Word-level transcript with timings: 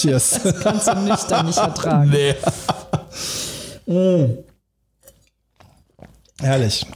Cheers. 0.00 0.40
Das 0.44 0.60
kannst 0.60 0.88
du 0.88 0.94
nüchtern 0.94 1.46
nicht 1.46 1.58
ertragen. 1.58 2.10
Nee. 2.10 2.34
mm. 3.86 4.38
Herrlich. 6.40 6.86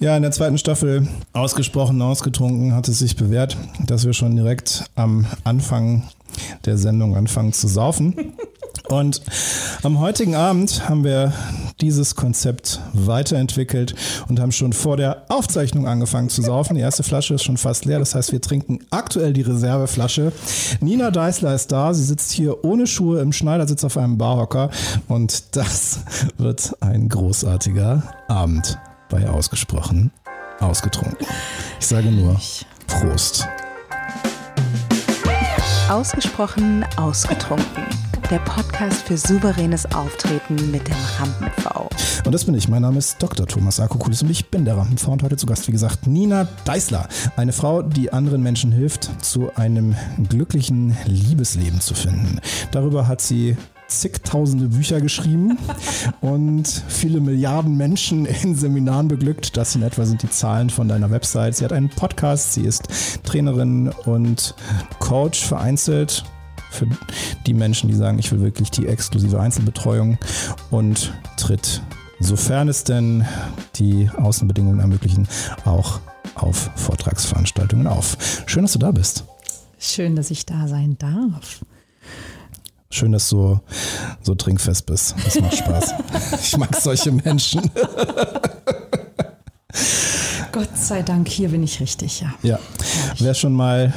Ja, 0.00 0.16
in 0.16 0.22
der 0.22 0.32
zweiten 0.32 0.58
Staffel 0.58 1.06
ausgesprochen, 1.32 2.02
ausgetrunken 2.02 2.74
hat 2.74 2.88
es 2.88 2.98
sich 2.98 3.16
bewährt, 3.16 3.56
dass 3.86 4.04
wir 4.04 4.12
schon 4.12 4.34
direkt 4.36 4.84
am 4.96 5.26
Anfang 5.44 6.02
der 6.64 6.78
Sendung 6.78 7.16
anfangen 7.16 7.52
zu 7.52 7.68
saufen. 7.68 8.34
Und 8.88 9.22
am 9.82 9.98
heutigen 9.98 10.34
Abend 10.34 10.88
haben 10.88 11.04
wir 11.04 11.32
dieses 11.80 12.14
Konzept 12.16 12.80
weiterentwickelt 12.92 13.94
und 14.28 14.40
haben 14.40 14.52
schon 14.52 14.72
vor 14.72 14.96
der 14.96 15.24
Aufzeichnung 15.28 15.88
angefangen 15.88 16.28
zu 16.28 16.42
saufen. 16.42 16.76
Die 16.76 16.82
erste 16.82 17.02
Flasche 17.02 17.34
ist 17.34 17.44
schon 17.44 17.56
fast 17.56 17.86
leer, 17.86 17.98
das 17.98 18.14
heißt, 18.14 18.32
wir 18.32 18.40
trinken 18.40 18.80
aktuell 18.90 19.32
die 19.32 19.42
Reserveflasche. 19.42 20.32
Nina 20.80 21.10
Deißler 21.10 21.54
ist 21.54 21.72
da, 21.72 21.94
sie 21.94 22.04
sitzt 22.04 22.30
hier 22.32 22.64
ohne 22.64 22.86
Schuhe 22.86 23.20
im 23.20 23.32
Schneidersitz 23.32 23.84
auf 23.84 23.96
einem 23.96 24.18
Barhocker 24.18 24.70
und 25.08 25.56
das 25.56 26.00
wird 26.36 26.76
ein 26.80 27.08
großartiger 27.08 28.02
Abend 28.28 28.78
bei 29.08 29.28
Ausgesprochen 29.28 30.10
ausgetrunken. 30.60 31.26
Ich 31.80 31.86
sage 31.86 32.10
nur 32.10 32.40
Prost. 32.86 33.48
Ausgesprochen 35.88 36.84
ausgetrunken. 36.96 37.84
Der 38.34 38.40
Podcast 38.40 39.06
für 39.06 39.16
souveränes 39.16 39.86
Auftreten 39.94 40.72
mit 40.72 40.88
dem 40.88 40.96
Rampen-V. 41.20 41.88
Und 42.24 42.32
das 42.34 42.44
bin 42.44 42.56
ich. 42.56 42.68
Mein 42.68 42.82
Name 42.82 42.98
ist 42.98 43.22
Dr. 43.22 43.46
Thomas 43.46 43.78
Akokulis 43.78 44.22
und 44.22 44.30
ich 44.30 44.50
bin 44.50 44.64
der 44.64 44.76
Rampen-V 44.76 45.12
und 45.12 45.22
heute 45.22 45.36
zu 45.36 45.46
Gast, 45.46 45.68
wie 45.68 45.72
gesagt, 45.72 46.08
Nina 46.08 46.48
Deißler. 46.64 47.08
Eine 47.36 47.52
Frau, 47.52 47.82
die 47.82 48.12
anderen 48.12 48.42
Menschen 48.42 48.72
hilft, 48.72 49.24
zu 49.24 49.54
einem 49.54 49.94
glücklichen 50.28 50.96
Liebesleben 51.06 51.80
zu 51.80 51.94
finden. 51.94 52.40
Darüber 52.72 53.06
hat 53.06 53.20
sie 53.20 53.56
zigtausende 53.86 54.66
Bücher 54.66 55.00
geschrieben 55.00 55.56
und 56.20 56.66
viele 56.88 57.20
Milliarden 57.20 57.76
Menschen 57.76 58.26
in 58.26 58.56
Seminaren 58.56 59.06
beglückt. 59.06 59.56
Das 59.56 59.76
in 59.76 59.82
etwa 59.82 60.06
sind 60.06 60.24
die 60.24 60.30
Zahlen 60.30 60.70
von 60.70 60.88
deiner 60.88 61.12
Website. 61.12 61.54
Sie 61.54 61.64
hat 61.64 61.72
einen 61.72 61.88
Podcast, 61.88 62.54
sie 62.54 62.62
ist 62.62 62.88
Trainerin 63.22 63.92
und 64.06 64.56
Coach 64.98 65.44
vereinzelt 65.44 66.24
für 66.74 66.88
die 67.46 67.54
Menschen, 67.54 67.88
die 67.88 67.94
sagen, 67.94 68.18
ich 68.18 68.30
will 68.32 68.40
wirklich 68.40 68.70
die 68.70 68.86
exklusive 68.86 69.40
Einzelbetreuung 69.40 70.18
und 70.70 71.12
tritt, 71.36 71.82
sofern 72.20 72.68
es 72.68 72.84
denn 72.84 73.24
die 73.76 74.10
Außenbedingungen 74.16 74.80
ermöglichen, 74.80 75.28
auch 75.64 76.00
auf 76.34 76.70
Vortragsveranstaltungen 76.76 77.86
auf. 77.86 78.16
Schön, 78.46 78.62
dass 78.62 78.72
du 78.72 78.78
da 78.78 78.90
bist. 78.90 79.24
Schön, 79.78 80.16
dass 80.16 80.30
ich 80.30 80.46
da 80.46 80.66
sein 80.66 80.96
darf. 80.98 81.60
Schön, 82.90 83.12
dass 83.12 83.28
du 83.28 83.60
so 84.22 84.34
trinkfest 84.34 84.86
bist. 84.86 85.14
Das 85.24 85.40
macht 85.40 85.56
Spaß. 85.56 85.94
ich 86.40 86.56
mag 86.56 86.76
solche 86.76 87.10
Menschen. 87.10 87.70
Gott 90.52 90.76
sei 90.76 91.02
Dank, 91.02 91.28
hier 91.28 91.48
bin 91.48 91.64
ich 91.64 91.80
richtig, 91.80 92.20
ja. 92.20 92.32
Ja. 92.42 92.60
Wer 93.18 93.34
schon 93.34 93.52
mal 93.52 93.92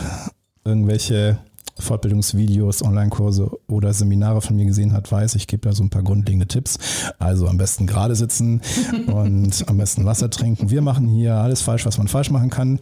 irgendwelche 0.64 1.38
Fortbildungsvideos, 1.80 2.84
Online-Kurse 2.84 3.52
oder 3.68 3.94
Seminare 3.94 4.42
von 4.42 4.56
mir 4.56 4.66
gesehen 4.66 4.94
hat, 4.94 5.12
weiß, 5.12 5.36
ich 5.36 5.48
gebe 5.48 5.68
da 5.68 5.74
so 5.74 5.84
ein 5.84 5.90
paar 5.90 6.04
grundlegende 6.04 6.48
Tipps. 6.48 6.78
Also 7.20 7.48
am 7.48 7.58
besten 7.58 7.88
gerade 7.88 8.16
sitzen 8.16 8.62
und 9.08 9.68
am 9.68 9.78
besten 9.78 10.06
Wasser 10.06 10.30
trinken. 10.30 10.70
Wir 10.70 10.82
machen 10.82 11.08
hier 11.08 11.36
alles 11.36 11.62
falsch, 11.62 11.86
was 11.86 11.98
man 11.98 12.08
falsch 12.08 12.32
machen 12.32 12.50
kann. 12.50 12.80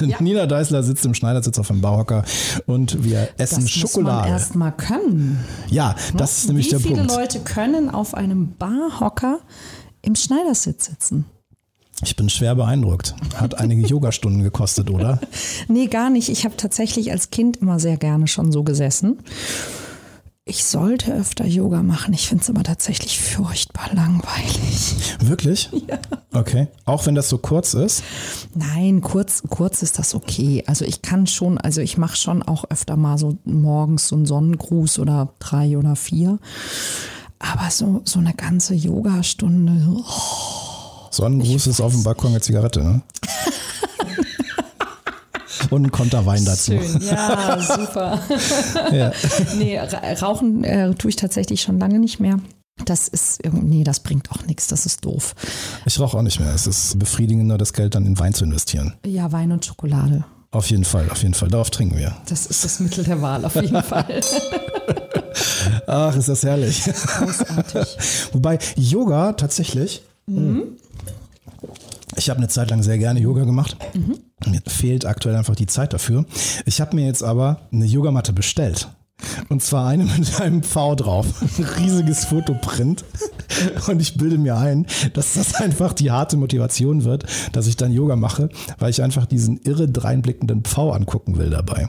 Ja. 0.00 0.16
Nina 0.20 0.46
Deißler 0.46 0.82
sitzt 0.82 1.04
im 1.06 1.14
Schneidersitz 1.14 1.58
auf 1.58 1.68
dem 1.68 1.80
Bauhocker 1.80 2.24
und 2.66 3.04
wir 3.04 3.28
essen 3.38 3.62
das 3.62 3.70
Schokolade. 3.70 4.30
Das 4.30 4.48
muss 4.48 4.54
man 4.54 4.68
erst 4.68 4.90
mal 4.90 4.98
können. 4.98 5.44
Ja, 5.68 5.94
das 6.16 6.38
ist 6.38 6.48
nämlich 6.48 6.66
Wie 6.66 6.70
der 6.70 6.80
viele 6.80 6.96
Punkt. 6.96 7.12
Leute 7.12 7.40
können 7.40 7.90
auf 7.90 8.14
einem 8.14 8.54
Barhocker 8.56 9.40
im 10.02 10.14
Schneidersitz 10.14 10.86
sitzen? 10.86 11.26
Ich 12.04 12.16
bin 12.16 12.28
schwer 12.28 12.54
beeindruckt. 12.54 13.14
Hat 13.34 13.58
einige 13.58 13.82
Yogastunden 13.86 14.42
gekostet, 14.42 14.90
oder? 14.90 15.20
Nee, 15.68 15.86
gar 15.86 16.10
nicht. 16.10 16.28
Ich 16.28 16.44
habe 16.44 16.56
tatsächlich 16.56 17.10
als 17.10 17.30
Kind 17.30 17.58
immer 17.58 17.80
sehr 17.80 17.96
gerne 17.96 18.28
schon 18.28 18.52
so 18.52 18.62
gesessen. 18.62 19.18
Ich 20.44 20.64
sollte 20.64 21.12
öfter 21.12 21.44
Yoga 21.44 21.82
machen. 21.82 22.14
Ich 22.14 22.26
finde 22.26 22.42
es 22.42 22.48
aber 22.48 22.62
tatsächlich 22.62 23.20
furchtbar 23.20 23.90
langweilig. 23.94 24.94
Wirklich? 25.20 25.70
Ja. 25.88 25.98
Okay. 26.32 26.68
Auch 26.84 27.06
wenn 27.06 27.14
das 27.14 27.28
so 27.30 27.38
kurz 27.38 27.72
ist? 27.72 28.02
Nein, 28.54 29.00
kurz, 29.00 29.42
kurz 29.48 29.82
ist 29.82 29.98
das 29.98 30.14
okay. 30.14 30.62
Also 30.66 30.84
ich 30.84 31.00
kann 31.00 31.26
schon, 31.26 31.56
also 31.56 31.80
ich 31.80 31.96
mache 31.96 32.16
schon 32.16 32.42
auch 32.42 32.64
öfter 32.68 32.96
mal 32.96 33.16
so 33.16 33.38
morgens 33.44 34.08
so 34.08 34.16
einen 34.16 34.26
Sonnengruß 34.26 34.98
oder 34.98 35.32
drei 35.38 35.78
oder 35.78 35.96
vier. 35.96 36.38
Aber 37.38 37.70
so, 37.70 38.02
so 38.04 38.18
eine 38.18 38.34
ganze 38.34 38.74
Yogastunde. 38.74 39.96
Oh. 39.96 40.67
Sonnengruß 41.10 41.66
ist 41.66 41.80
auf 41.80 41.92
dem 41.92 42.02
Balkon 42.02 42.30
eine 42.30 42.40
Zigarette, 42.40 42.82
ne? 42.82 43.02
Und 45.70 45.84
ein 45.84 45.90
Konter 45.90 46.24
Wein 46.24 46.44
dazu. 46.44 46.72
Schön, 46.72 47.02
ja, 47.02 47.60
super. 47.60 48.20
ja. 48.92 49.12
Nee, 49.56 49.78
rauchen 50.22 50.64
äh, 50.64 50.94
tue 50.94 51.10
ich 51.10 51.16
tatsächlich 51.16 51.60
schon 51.60 51.78
lange 51.78 51.98
nicht 51.98 52.20
mehr. 52.20 52.38
Das 52.84 53.08
ist, 53.08 53.40
nee, 53.52 53.84
das 53.84 54.00
bringt 54.00 54.30
auch 54.30 54.46
nichts, 54.46 54.68
das 54.68 54.86
ist 54.86 55.04
doof. 55.04 55.34
Ich 55.84 55.98
rauche 55.98 56.16
auch 56.16 56.22
nicht 56.22 56.40
mehr. 56.40 56.54
Es 56.54 56.66
ist 56.66 56.98
befriedigender, 56.98 57.58
das 57.58 57.72
Geld 57.72 57.94
dann 57.94 58.06
in 58.06 58.18
Wein 58.18 58.34
zu 58.34 58.44
investieren. 58.44 58.94
Ja, 59.04 59.32
Wein 59.32 59.52
und 59.52 59.64
Schokolade. 59.64 60.24
Auf 60.50 60.70
jeden 60.70 60.84
Fall, 60.84 61.10
auf 61.10 61.22
jeden 61.22 61.34
Fall. 61.34 61.48
Darauf 61.48 61.70
trinken 61.70 61.98
wir. 61.98 62.16
Das 62.28 62.46
ist 62.46 62.64
das 62.64 62.80
Mittel 62.80 63.04
der 63.04 63.20
Wahl, 63.20 63.44
auf 63.44 63.54
jeden 63.56 63.82
Fall. 63.82 64.20
Ach, 65.86 66.16
ist 66.16 66.28
das 66.28 66.42
herrlich. 66.42 66.84
Großartig. 66.84 67.96
Wobei 68.32 68.58
Yoga 68.76 69.32
tatsächlich. 69.34 70.02
Mhm. 70.26 70.77
Ich 72.18 72.30
habe 72.30 72.38
eine 72.38 72.48
Zeit 72.48 72.70
lang 72.70 72.82
sehr 72.82 72.98
gerne 72.98 73.20
Yoga 73.20 73.44
gemacht. 73.44 73.76
Mhm. 73.94 74.18
Mir 74.50 74.60
fehlt 74.66 75.06
aktuell 75.06 75.36
einfach 75.36 75.56
die 75.56 75.66
Zeit 75.66 75.92
dafür. 75.92 76.24
Ich 76.66 76.80
habe 76.80 76.96
mir 76.96 77.06
jetzt 77.06 77.22
aber 77.22 77.60
eine 77.72 77.84
Yogamatte 77.86 78.32
bestellt. 78.32 78.88
Und 79.48 79.62
zwar 79.62 79.88
eine 79.88 80.04
mit 80.18 80.40
einem 80.40 80.62
V 80.62 80.94
drauf. 80.96 81.26
Ein 81.40 81.64
riesiges 81.64 82.24
Fotoprint. 82.24 83.04
Und 83.88 84.00
ich 84.00 84.16
bilde 84.16 84.38
mir 84.38 84.56
ein, 84.56 84.86
dass 85.14 85.34
das 85.34 85.54
einfach 85.54 85.92
die 85.92 86.10
harte 86.10 86.36
Motivation 86.36 87.04
wird, 87.04 87.24
dass 87.52 87.66
ich 87.66 87.76
dann 87.76 87.92
Yoga 87.92 88.16
mache, 88.16 88.48
weil 88.78 88.90
ich 88.90 89.02
einfach 89.02 89.26
diesen 89.26 89.58
irre 89.58 89.88
dreinblickenden 89.88 90.62
Pfau 90.62 90.92
angucken 90.92 91.38
will 91.38 91.50
dabei. 91.50 91.88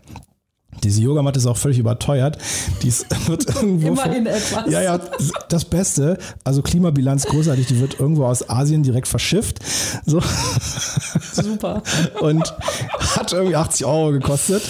Diese 0.84 1.02
Yogamatte 1.02 1.40
ist 1.40 1.46
auch 1.46 1.58
völlig 1.58 1.78
überteuert. 1.80 2.38
Die 2.82 2.88
ist, 2.88 3.06
wird 3.28 3.46
irgendwo. 3.56 3.88
Immerhin 3.88 4.26
etwas. 4.26 4.72
Ja, 4.72 4.82
ja, 4.82 5.00
das 5.50 5.66
Beste. 5.66 6.18
Also 6.44 6.62
Klimabilanz 6.62 7.26
großartig. 7.26 7.68
Die 7.68 7.80
wird 7.80 8.00
irgendwo 8.00 8.26
aus 8.26 8.50
Asien 8.50 8.84
direkt 8.84 9.08
verschifft. 9.08 9.60
So. 10.06 10.22
Super. 11.34 11.82
Und 12.22 12.54
hat 13.16 13.34
irgendwie 13.34 13.56
80 13.56 13.86
Euro 13.86 14.12
gekostet 14.12 14.62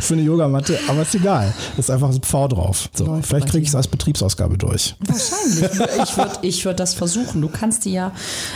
für 0.00 0.14
eine 0.14 0.22
Yogamatte. 0.22 0.78
Aber 0.88 1.02
ist 1.02 1.14
egal. 1.14 1.52
Ist 1.76 1.90
einfach 1.90 2.08
ein 2.10 2.20
Pfau 2.22 2.48
drauf. 2.48 2.88
So. 2.94 3.06
Läuft 3.06 3.28
Vielleicht 3.28 3.48
kriege 3.48 3.62
ich 3.62 3.68
es 3.68 3.74
als 3.74 3.88
Betriebsausgabe 3.88 4.58
durch. 4.58 4.94
Wahrscheinlich. 5.00 5.70
Ich 6.02 6.16
würde 6.16 6.32
ich 6.42 6.64
würd 6.64 6.80
das 6.80 6.94
versuchen. 6.94 7.40
Du 7.40 7.48
kannst 7.48 7.84
die 7.84 7.92
ja 7.92 8.12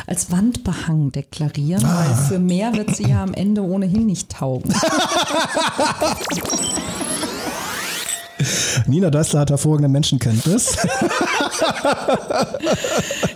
als 0.06 0.31
Wandbehang 0.31 1.12
deklarieren, 1.12 1.84
Ah. 1.84 2.05
weil 2.06 2.15
für 2.28 2.39
mehr 2.39 2.72
wird 2.75 2.95
sie 2.97 3.05
ja 3.09 3.22
am 3.22 3.34
Ende 3.34 3.62
ohnehin 3.62 4.06
nicht 4.06 4.31
taugen. 4.31 4.72
Nina 8.87 9.11
Deißler 9.11 9.41
hat 9.41 9.51
hervorragende 9.51 9.89
Menschenkenntnis. 9.89 10.77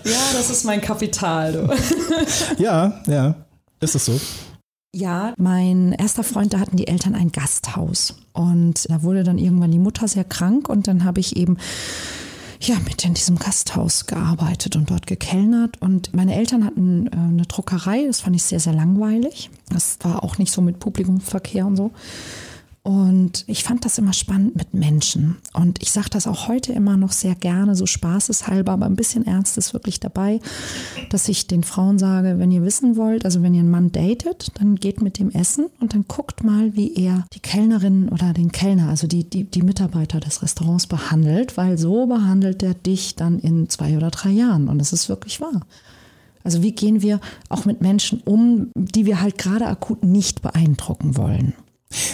Ja, 0.05 0.19
das 0.33 0.51
ist 0.51 0.65
mein 0.65 0.81
Kapital. 0.81 1.53
Du. 1.53 1.69
ja, 2.63 3.01
ja. 3.07 3.35
Ist 3.81 3.95
es 3.95 4.05
so? 4.07 4.21
Ja, 4.93 5.35
mein 5.37 5.93
erster 5.93 6.25
Freund, 6.25 6.53
da 6.53 6.59
hatten 6.59 6.77
die 6.77 6.89
Eltern 6.89 7.15
ein 7.15 7.31
Gasthaus. 7.31 8.17
Und 8.33 8.91
da 8.91 9.03
wurde 9.03 9.23
dann 9.23 9.39
irgendwann 9.39 9.71
die 9.71 9.79
Mutter 9.79 10.09
sehr 10.09 10.25
krank 10.25 10.69
und 10.69 10.89
dann 10.89 11.05
habe 11.05 11.21
ich 11.21 11.37
eben 11.37 11.59
ja, 12.63 12.77
mit 12.85 13.05
in 13.05 13.15
diesem 13.15 13.39
Gasthaus 13.39 14.07
gearbeitet 14.07 14.77
und 14.77 14.91
dort 14.91 15.07
gekellnert. 15.07 15.81
Und 15.81 16.13
meine 16.13 16.35
Eltern 16.35 16.65
hatten 16.65 17.07
äh, 17.07 17.11
eine 17.17 17.47
Druckerei, 17.47 18.05
das 18.07 18.21
fand 18.21 18.37
ich 18.37 18.43
sehr, 18.43 18.61
sehr 18.61 18.75
langweilig. 18.75 19.51
Das 19.71 19.99
war 20.03 20.23
auch 20.23 20.37
nicht 20.37 20.53
so 20.53 20.61
mit 20.61 20.79
Publikumsverkehr 20.79 21.67
und 21.67 21.77
so. 21.77 21.93
Und 22.83 23.45
ich 23.47 23.63
fand 23.63 23.85
das 23.85 23.99
immer 23.99 24.15
spannend 24.15 24.57
mit 24.57 24.73
Menschen. 24.73 25.37
Und 25.53 25.83
ich 25.83 25.91
sage 25.91 26.09
das 26.09 26.27
auch 26.27 26.49
heute 26.49 26.73
immer 26.73 26.97
noch 26.97 27.13
sehr 27.13 27.35
gerne, 27.35 27.75
so 27.75 27.85
spaßeshalber, 27.85 28.73
aber 28.73 28.87
ein 28.87 28.97
bisschen 28.97 29.27
ernst 29.27 29.59
ist 29.59 29.75
wirklich 29.75 30.01
dabei, 30.01 30.41
dass 31.11 31.29
ich 31.29 31.47
den 31.47 31.63
Frauen 31.63 31.99
sage, 31.99 32.39
wenn 32.39 32.51
ihr 32.51 32.65
wissen 32.65 32.97
wollt, 32.97 33.27
also 33.27 33.43
wenn 33.43 33.53
ihr 33.53 33.61
einen 33.61 33.71
Mann 33.71 33.93
datet, 33.93 34.53
dann 34.59 34.77
geht 34.77 35.03
mit 35.03 35.19
dem 35.19 35.31
essen 35.31 35.67
und 35.79 35.93
dann 35.93 36.07
guckt 36.09 36.43
mal, 36.43 36.75
wie 36.75 36.95
er 36.95 37.27
die 37.35 37.41
Kellnerin 37.41 38.09
oder 38.09 38.33
den 38.33 38.51
Kellner, 38.51 38.89
also 38.89 39.07
die, 39.07 39.29
die, 39.29 39.45
die 39.45 39.63
Mitarbeiter 39.63 40.19
des 40.19 40.43
Restaurants 40.43 40.87
behandelt, 40.87 41.59
weil 41.59 41.77
so 41.77 42.07
behandelt 42.07 42.63
er 42.63 42.73
dich 42.73 43.15
dann 43.15 43.41
in 43.41 43.69
zwei 43.69 43.99
oder 43.99 44.11
drei 44.11 44.31
Jahren. 44.31 44.69
Und 44.69 44.79
das 44.79 44.95
ist 44.95 45.11
wirklich 45.11 45.39
wahr. 45.43 45.67
Also 46.45 46.63
wie 46.63 46.73
gehen 46.73 47.03
wir 47.03 47.21
auch 47.51 47.67
mit 47.67 47.83
Menschen 47.83 48.23
um, 48.25 48.71
die 48.75 49.05
wir 49.05 49.21
halt 49.21 49.37
gerade 49.37 49.67
akut 49.67 50.03
nicht 50.03 50.41
beeindrucken 50.41 51.19
wollen? 51.19 51.53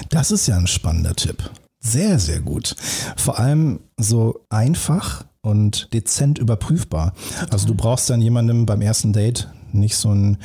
Das 0.08 0.31
ist 0.31 0.46
ja 0.46 0.56
ein 0.56 0.67
spannender 0.67 1.14
Tipp. 1.14 1.50
Sehr, 1.81 2.19
sehr 2.19 2.40
gut. 2.40 2.75
Vor 3.17 3.38
allem 3.38 3.81
so 3.96 4.40
einfach 4.49 5.25
und 5.43 5.93
dezent 5.93 6.38
überprüfbar. 6.38 7.12
Also 7.50 7.69
du 7.69 7.75
brauchst 7.75 8.11
dann 8.11 8.20
jemandem 8.20 8.67
beim 8.67 8.82
ersten 8.82 9.12
Date 9.12 9.49
nicht 9.73 9.96
so 9.96 10.08
einen 10.08 10.38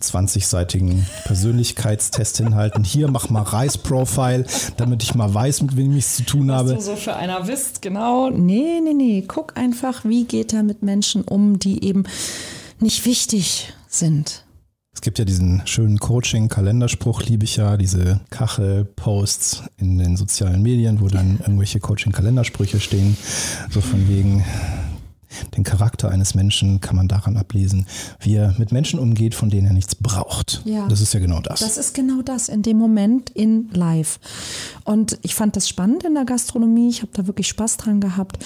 20-seitigen 0.00 1.06
Persönlichkeitstest 1.24 2.38
hinhalten. 2.38 2.84
Hier, 2.84 3.08
mach 3.10 3.30
mal 3.30 3.42
Reis-Profile, 3.42 4.44
damit 4.76 5.02
ich 5.02 5.14
mal 5.14 5.32
weiß, 5.32 5.62
mit 5.62 5.76
wem 5.76 5.96
ich 5.96 6.04
es 6.04 6.16
zu 6.16 6.24
tun 6.24 6.48
Was 6.48 6.56
habe. 6.56 6.74
du 6.74 6.80
so 6.80 6.96
für 6.96 7.14
einer 7.14 7.42
bist, 7.44 7.80
genau. 7.80 8.30
Nee, 8.30 8.80
nee, 8.82 8.94
nee. 8.94 9.24
Guck 9.26 9.56
einfach, 9.56 10.04
wie 10.04 10.24
geht 10.24 10.52
er 10.52 10.62
mit 10.62 10.82
Menschen 10.82 11.22
um, 11.22 11.58
die 11.58 11.84
eben 11.84 12.04
nicht 12.80 13.06
wichtig 13.06 13.72
sind. 13.88 14.44
Es 15.02 15.04
gibt 15.04 15.18
ja 15.18 15.24
diesen 15.24 15.62
schönen 15.64 15.98
Coaching-Kalenderspruch, 15.98 17.24
liebe 17.24 17.42
ich 17.42 17.56
ja, 17.56 17.76
diese 17.76 18.20
Kachel-Posts 18.30 19.64
in 19.78 19.98
den 19.98 20.16
sozialen 20.16 20.62
Medien, 20.62 21.00
wo 21.00 21.08
dann 21.08 21.40
irgendwelche 21.40 21.80
Coaching-Kalendersprüche 21.80 22.78
stehen, 22.78 23.16
so 23.68 23.80
von 23.80 24.08
wegen, 24.08 24.44
den 25.56 25.64
Charakter 25.64 26.10
eines 26.10 26.34
Menschen 26.34 26.80
kann 26.80 26.96
man 26.96 27.08
daran 27.08 27.36
ablesen, 27.36 27.86
wie 28.20 28.36
er 28.36 28.54
mit 28.58 28.72
Menschen 28.72 28.98
umgeht, 28.98 29.34
von 29.34 29.50
denen 29.50 29.66
er 29.66 29.72
nichts 29.72 29.94
braucht. 29.94 30.62
Ja. 30.64 30.86
Das 30.88 31.00
ist 31.00 31.14
ja 31.14 31.20
genau 31.20 31.40
das. 31.40 31.60
Das 31.60 31.78
ist 31.78 31.94
genau 31.94 32.22
das 32.22 32.48
in 32.48 32.62
dem 32.62 32.78
Moment 32.78 33.30
in 33.30 33.70
live. 33.72 34.18
Und 34.84 35.18
ich 35.22 35.34
fand 35.34 35.56
das 35.56 35.68
spannend 35.68 36.04
in 36.04 36.14
der 36.14 36.24
Gastronomie. 36.24 36.88
Ich 36.88 37.02
habe 37.02 37.12
da 37.12 37.26
wirklich 37.26 37.48
Spaß 37.48 37.76
dran 37.76 38.00
gehabt, 38.00 38.44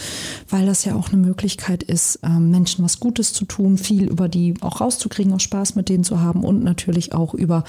weil 0.48 0.66
das 0.66 0.84
ja 0.84 0.94
auch 0.94 1.08
eine 1.08 1.18
Möglichkeit 1.18 1.82
ist, 1.82 2.20
ähm, 2.22 2.50
Menschen 2.50 2.84
was 2.84 3.00
Gutes 3.00 3.32
zu 3.32 3.44
tun, 3.44 3.78
viel 3.78 4.08
über 4.08 4.28
die 4.28 4.54
auch 4.60 4.80
rauszukriegen, 4.80 5.32
auch 5.32 5.40
Spaß 5.40 5.74
mit 5.74 5.88
denen 5.88 6.04
zu 6.04 6.20
haben 6.20 6.44
und 6.44 6.62
natürlich 6.62 7.14
auch 7.14 7.34
über 7.34 7.64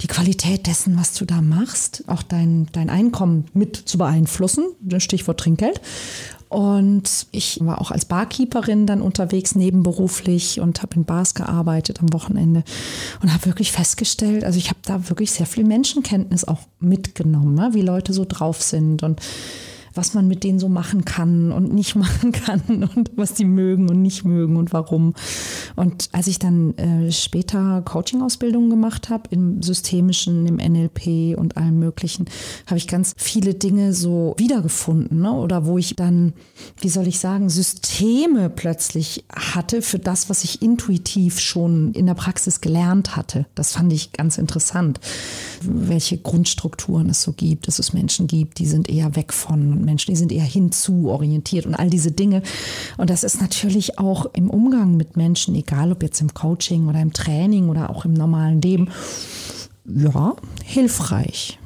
die 0.00 0.06
Qualität 0.06 0.66
dessen, 0.66 0.96
was 0.96 1.12
du 1.14 1.24
da 1.24 1.42
machst, 1.42 2.04
auch 2.06 2.22
dein, 2.22 2.68
dein 2.72 2.88
Einkommen 2.88 3.46
mit 3.52 3.76
zu 3.76 3.98
beeinflussen, 3.98 4.64
Stichwort 4.98 5.40
Trinkgeld. 5.40 5.80
Und 6.48 7.26
ich 7.30 7.58
war 7.62 7.80
auch 7.80 7.90
als 7.90 8.06
Barkeeperin 8.06 8.86
dann 8.86 9.02
unterwegs, 9.02 9.54
nebenberuflich 9.54 10.60
und 10.60 10.82
habe 10.82 10.96
in 10.96 11.04
Bars 11.04 11.34
gearbeitet 11.34 12.00
am 12.00 12.12
Wochenende 12.14 12.64
und 13.22 13.32
habe 13.32 13.46
wirklich 13.46 13.70
festgestellt, 13.70 14.44
also 14.44 14.58
ich 14.58 14.70
habe 14.70 14.80
da 14.84 15.10
wirklich 15.10 15.30
sehr 15.30 15.46
viel 15.46 15.64
Menschenkenntnis 15.64 16.44
auch 16.44 16.60
mitgenommen, 16.80 17.54
ne, 17.54 17.70
wie 17.72 17.82
Leute 17.82 18.14
so 18.14 18.24
drauf 18.26 18.62
sind 18.62 19.02
und 19.02 19.20
was 19.98 20.14
man 20.14 20.28
mit 20.28 20.44
denen 20.44 20.60
so 20.60 20.68
machen 20.68 21.04
kann 21.04 21.50
und 21.50 21.74
nicht 21.74 21.96
machen 22.06 22.30
kann 22.30 22.88
und 22.94 23.10
was 23.16 23.34
die 23.34 23.44
mögen 23.44 23.90
und 23.90 24.00
nicht 24.00 24.24
mögen 24.24 24.56
und 24.56 24.72
warum. 24.72 25.14
Und 25.74 26.08
als 26.12 26.28
ich 26.28 26.38
dann 26.38 26.78
äh, 26.78 27.10
später 27.10 27.82
Coaching-Ausbildungen 27.82 28.70
gemacht 28.70 29.10
habe, 29.10 29.24
im 29.30 29.60
Systemischen, 29.60 30.46
im 30.46 30.56
NLP 30.56 31.36
und 31.36 31.56
allem 31.56 31.80
Möglichen, 31.80 32.26
habe 32.66 32.78
ich 32.78 32.86
ganz 32.86 33.12
viele 33.16 33.54
Dinge 33.54 33.92
so 33.92 34.36
wiedergefunden. 34.38 35.20
Ne? 35.20 35.32
Oder 35.32 35.66
wo 35.66 35.78
ich 35.78 35.96
dann, 35.96 36.32
wie 36.80 36.90
soll 36.90 37.08
ich 37.08 37.18
sagen, 37.18 37.50
Systeme 37.50 38.50
plötzlich 38.50 39.24
hatte 39.34 39.82
für 39.82 39.98
das, 39.98 40.30
was 40.30 40.44
ich 40.44 40.62
intuitiv 40.62 41.40
schon 41.40 41.92
in 41.94 42.06
der 42.06 42.14
Praxis 42.14 42.60
gelernt 42.60 43.16
hatte. 43.16 43.46
Das 43.56 43.72
fand 43.72 43.92
ich 43.92 44.12
ganz 44.12 44.38
interessant, 44.38 45.00
welche 45.62 46.18
Grundstrukturen 46.18 47.10
es 47.10 47.22
so 47.22 47.32
gibt, 47.32 47.66
dass 47.66 47.80
es 47.80 47.92
Menschen 47.92 48.28
gibt, 48.28 48.60
die 48.60 48.66
sind 48.66 48.88
eher 48.88 49.16
weg 49.16 49.32
von 49.32 49.87
Menschen, 49.88 50.12
die 50.12 50.16
sind 50.16 50.32
eher 50.32 50.44
hinzu 50.44 51.08
orientiert 51.08 51.66
und 51.66 51.74
all 51.74 51.90
diese 51.90 52.12
Dinge. 52.12 52.42
Und 52.98 53.10
das 53.10 53.24
ist 53.24 53.40
natürlich 53.40 53.98
auch 53.98 54.26
im 54.34 54.50
Umgang 54.50 54.96
mit 54.96 55.16
Menschen, 55.16 55.54
egal 55.54 55.92
ob 55.92 56.02
jetzt 56.02 56.20
im 56.20 56.34
Coaching 56.34 56.88
oder 56.88 57.00
im 57.00 57.12
Training 57.12 57.68
oder 57.68 57.90
auch 57.90 58.04
im 58.04 58.12
normalen 58.12 58.60
Leben, 58.60 58.90
ja, 59.86 60.36
hilfreich. 60.64 61.58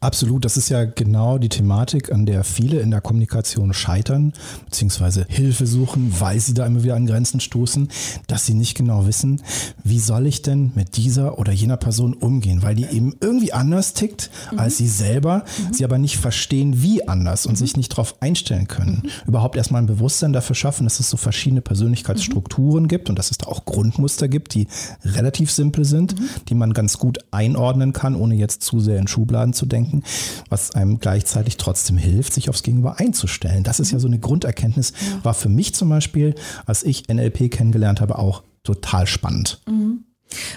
Absolut, 0.00 0.44
das 0.44 0.56
ist 0.56 0.68
ja 0.68 0.84
genau 0.84 1.38
die 1.38 1.48
Thematik, 1.48 2.12
an 2.12 2.26
der 2.26 2.44
viele 2.44 2.80
in 2.80 2.90
der 2.90 3.00
Kommunikation 3.00 3.72
scheitern, 3.72 4.32
beziehungsweise 4.64 5.26
Hilfe 5.28 5.66
suchen, 5.66 6.14
weil 6.18 6.38
sie 6.38 6.54
da 6.54 6.66
immer 6.66 6.84
wieder 6.84 6.94
an 6.94 7.06
Grenzen 7.06 7.40
stoßen, 7.40 7.88
dass 8.26 8.46
sie 8.46 8.54
nicht 8.54 8.76
genau 8.76 9.06
wissen, 9.06 9.42
wie 9.82 9.98
soll 9.98 10.26
ich 10.26 10.42
denn 10.42 10.72
mit 10.74 10.96
dieser 10.96 11.38
oder 11.38 11.52
jener 11.52 11.76
Person 11.76 12.14
umgehen, 12.14 12.62
weil 12.62 12.74
die 12.74 12.84
eben 12.84 13.14
irgendwie 13.20 13.52
anders 13.52 13.94
tickt 13.94 14.30
als 14.56 14.76
sie 14.76 14.88
selber, 14.88 15.44
sie 15.72 15.84
aber 15.84 15.98
nicht 15.98 16.16
verstehen, 16.16 16.82
wie 16.82 17.06
anders 17.08 17.46
und 17.46 17.56
sich 17.56 17.76
nicht 17.76 17.92
darauf 17.92 18.20
einstellen 18.22 18.68
können. 18.68 19.02
Überhaupt 19.26 19.56
erstmal 19.56 19.82
ein 19.82 19.86
Bewusstsein 19.86 20.32
dafür 20.32 20.54
schaffen, 20.54 20.84
dass 20.84 21.00
es 21.00 21.10
so 21.10 21.16
verschiedene 21.16 21.62
Persönlichkeitsstrukturen 21.62 22.88
gibt 22.88 23.08
und 23.08 23.18
dass 23.18 23.30
es 23.30 23.38
da 23.38 23.46
auch 23.46 23.64
Grundmuster 23.64 24.28
gibt, 24.28 24.54
die 24.54 24.68
relativ 25.04 25.50
simpel 25.50 25.84
sind, 25.84 26.14
die 26.48 26.54
man 26.54 26.72
ganz 26.72 26.98
gut 26.98 27.18
einordnen 27.30 27.92
kann, 27.92 28.14
ohne 28.14 28.34
jetzt 28.34 28.62
zu 28.62 28.80
sehr 28.80 28.98
in 28.98 29.08
Schubladen 29.08 29.52
zu 29.56 29.66
denken, 29.66 30.02
was 30.48 30.74
einem 30.74 31.00
gleichzeitig 31.00 31.56
trotzdem 31.56 31.96
hilft, 31.96 32.32
sich 32.32 32.48
aufs 32.48 32.62
Gegenüber 32.62 33.00
einzustellen. 33.00 33.64
Das 33.64 33.80
ist 33.80 33.90
ja 33.90 33.98
so 33.98 34.06
eine 34.06 34.18
Grunderkenntnis, 34.18 34.92
war 35.22 35.34
für 35.34 35.48
mich 35.48 35.74
zum 35.74 35.88
Beispiel, 35.88 36.34
als 36.66 36.84
ich 36.84 37.08
NLP 37.08 37.50
kennengelernt 37.50 38.00
habe, 38.00 38.18
auch 38.18 38.42
total 38.62 39.06
spannend. 39.06 39.60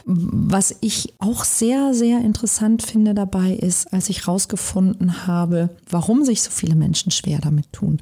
Was 0.05 0.75
ich 0.81 1.13
auch 1.19 1.43
sehr, 1.43 1.93
sehr 1.93 2.21
interessant 2.21 2.81
finde 2.81 3.13
dabei 3.13 3.51
ist, 3.53 3.93
als 3.93 4.09
ich 4.09 4.25
herausgefunden 4.25 5.27
habe, 5.27 5.69
warum 5.89 6.25
sich 6.25 6.41
so 6.41 6.49
viele 6.49 6.75
Menschen 6.75 7.11
schwer 7.11 7.39
damit 7.39 7.71
tun. 7.71 8.01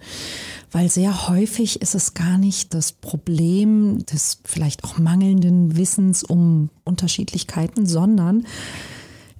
Weil 0.71 0.89
sehr 0.89 1.27
häufig 1.27 1.81
ist 1.81 1.93
es 1.93 2.13
gar 2.13 2.37
nicht 2.37 2.73
das 2.73 2.93
Problem 2.93 4.05
des 4.05 4.39
vielleicht 4.45 4.85
auch 4.85 4.97
mangelnden 4.97 5.75
Wissens 5.75 6.23
um 6.23 6.69
Unterschiedlichkeiten, 6.83 7.85
sondern 7.85 8.45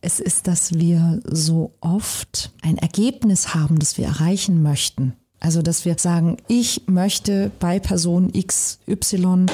es 0.08 0.22
ist, 0.22 0.48
dass 0.48 0.74
wir 0.74 1.20
so 1.26 1.74
oft 1.82 2.54
ein 2.62 2.78
Ergebnis 2.78 3.54
haben, 3.54 3.78
das 3.78 3.98
wir 3.98 4.06
erreichen 4.06 4.64
möchten. 4.64 5.14
Also, 5.42 5.62
dass 5.62 5.84
wir 5.84 5.98
sagen, 6.00 6.38
ich 6.48 6.84
möchte 6.88 7.52
bei 7.60 7.80
Person 7.80 8.32
XY 8.32 9.48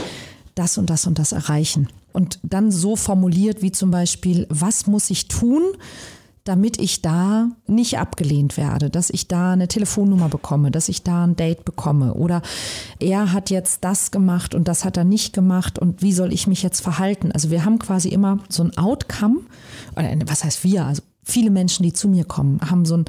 das 0.53 0.77
und 0.77 0.91
das 0.91 1.07
und 1.07 1.17
das 1.17 1.31
erreichen. 1.31 1.89
Und 2.11 2.39
dann 2.43 2.69
so 2.69 2.95
formuliert 2.95 3.63
wie 3.63 3.71
zum 3.71 3.89
Beispiel, 3.89 4.45
was 4.47 4.85
muss 4.85 5.09
ich 5.09 5.27
tun, 5.27 5.63
damit 6.43 6.79
ich 6.79 7.01
da 7.01 7.49
nicht 7.65 7.97
abgelehnt 7.97 8.55
werde, 8.55 8.91
dass 8.91 9.09
ich 9.09 9.27
da 9.27 9.53
eine 9.53 9.67
Telefonnummer 9.67 10.29
bekomme, 10.29 10.69
dass 10.69 10.87
ich 10.87 11.01
da 11.01 11.23
ein 11.23 11.35
Date 11.35 11.63
bekomme 11.63 12.13
oder 12.13 12.41
er 12.99 13.31
hat 13.31 13.49
jetzt 13.49 13.83
das 13.83 14.11
gemacht 14.11 14.53
und 14.53 14.67
das 14.67 14.83
hat 14.83 14.97
er 14.97 15.05
nicht 15.05 15.33
gemacht 15.33 15.79
und 15.79 16.01
wie 16.01 16.11
soll 16.11 16.33
ich 16.33 16.45
mich 16.45 16.61
jetzt 16.61 16.81
verhalten? 16.81 17.31
Also 17.31 17.49
wir 17.49 17.63
haben 17.63 17.79
quasi 17.79 18.09
immer 18.09 18.39
so 18.49 18.63
ein 18.63 18.77
Outcome, 18.77 19.39
oder 19.95 20.13
was 20.25 20.43
heißt 20.43 20.63
wir, 20.63 20.85
also 20.85 21.01
viele 21.23 21.49
Menschen, 21.49 21.83
die 21.83 21.93
zu 21.93 22.07
mir 22.07 22.25
kommen, 22.25 22.59
haben 22.69 22.85
so 22.85 22.97
ein, 22.97 23.05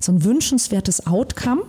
so 0.00 0.12
ein 0.12 0.24
wünschenswertes 0.24 1.06
Outcome 1.06 1.62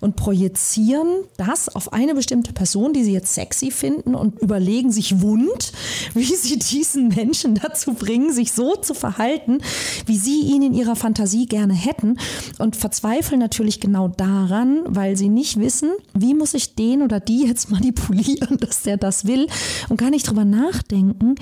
und 0.00 0.16
projizieren 0.16 1.06
das 1.36 1.68
auf 1.68 1.92
eine 1.92 2.14
bestimmte 2.14 2.52
Person, 2.52 2.92
die 2.92 3.04
sie 3.04 3.12
jetzt 3.12 3.34
sexy 3.34 3.70
finden 3.70 4.14
und 4.14 4.38
überlegen 4.40 4.90
sich 4.90 5.20
wund, 5.20 5.72
wie 6.14 6.34
sie 6.34 6.58
diesen 6.58 7.08
Menschen 7.08 7.54
dazu 7.54 7.94
bringen, 7.94 8.32
sich 8.32 8.52
so 8.52 8.76
zu 8.76 8.94
verhalten, 8.94 9.58
wie 10.06 10.18
sie 10.18 10.40
ihn 10.40 10.62
in 10.62 10.74
ihrer 10.74 10.96
Fantasie 10.96 11.46
gerne 11.46 11.74
hätten 11.74 12.18
und 12.58 12.76
verzweifeln 12.76 13.40
natürlich 13.40 13.80
genau 13.80 14.08
daran, 14.08 14.82
weil 14.86 15.16
sie 15.16 15.28
nicht 15.28 15.58
wissen, 15.58 15.90
wie 16.14 16.34
muss 16.34 16.54
ich 16.54 16.74
den 16.74 17.02
oder 17.02 17.20
die 17.20 17.46
jetzt 17.46 17.70
manipulieren, 17.70 18.58
dass 18.58 18.82
der 18.82 18.96
das 18.96 19.26
will 19.26 19.46
und 19.88 19.98
gar 19.98 20.10
nicht 20.10 20.28
drüber 20.28 20.44
nachdenken, 20.44 21.36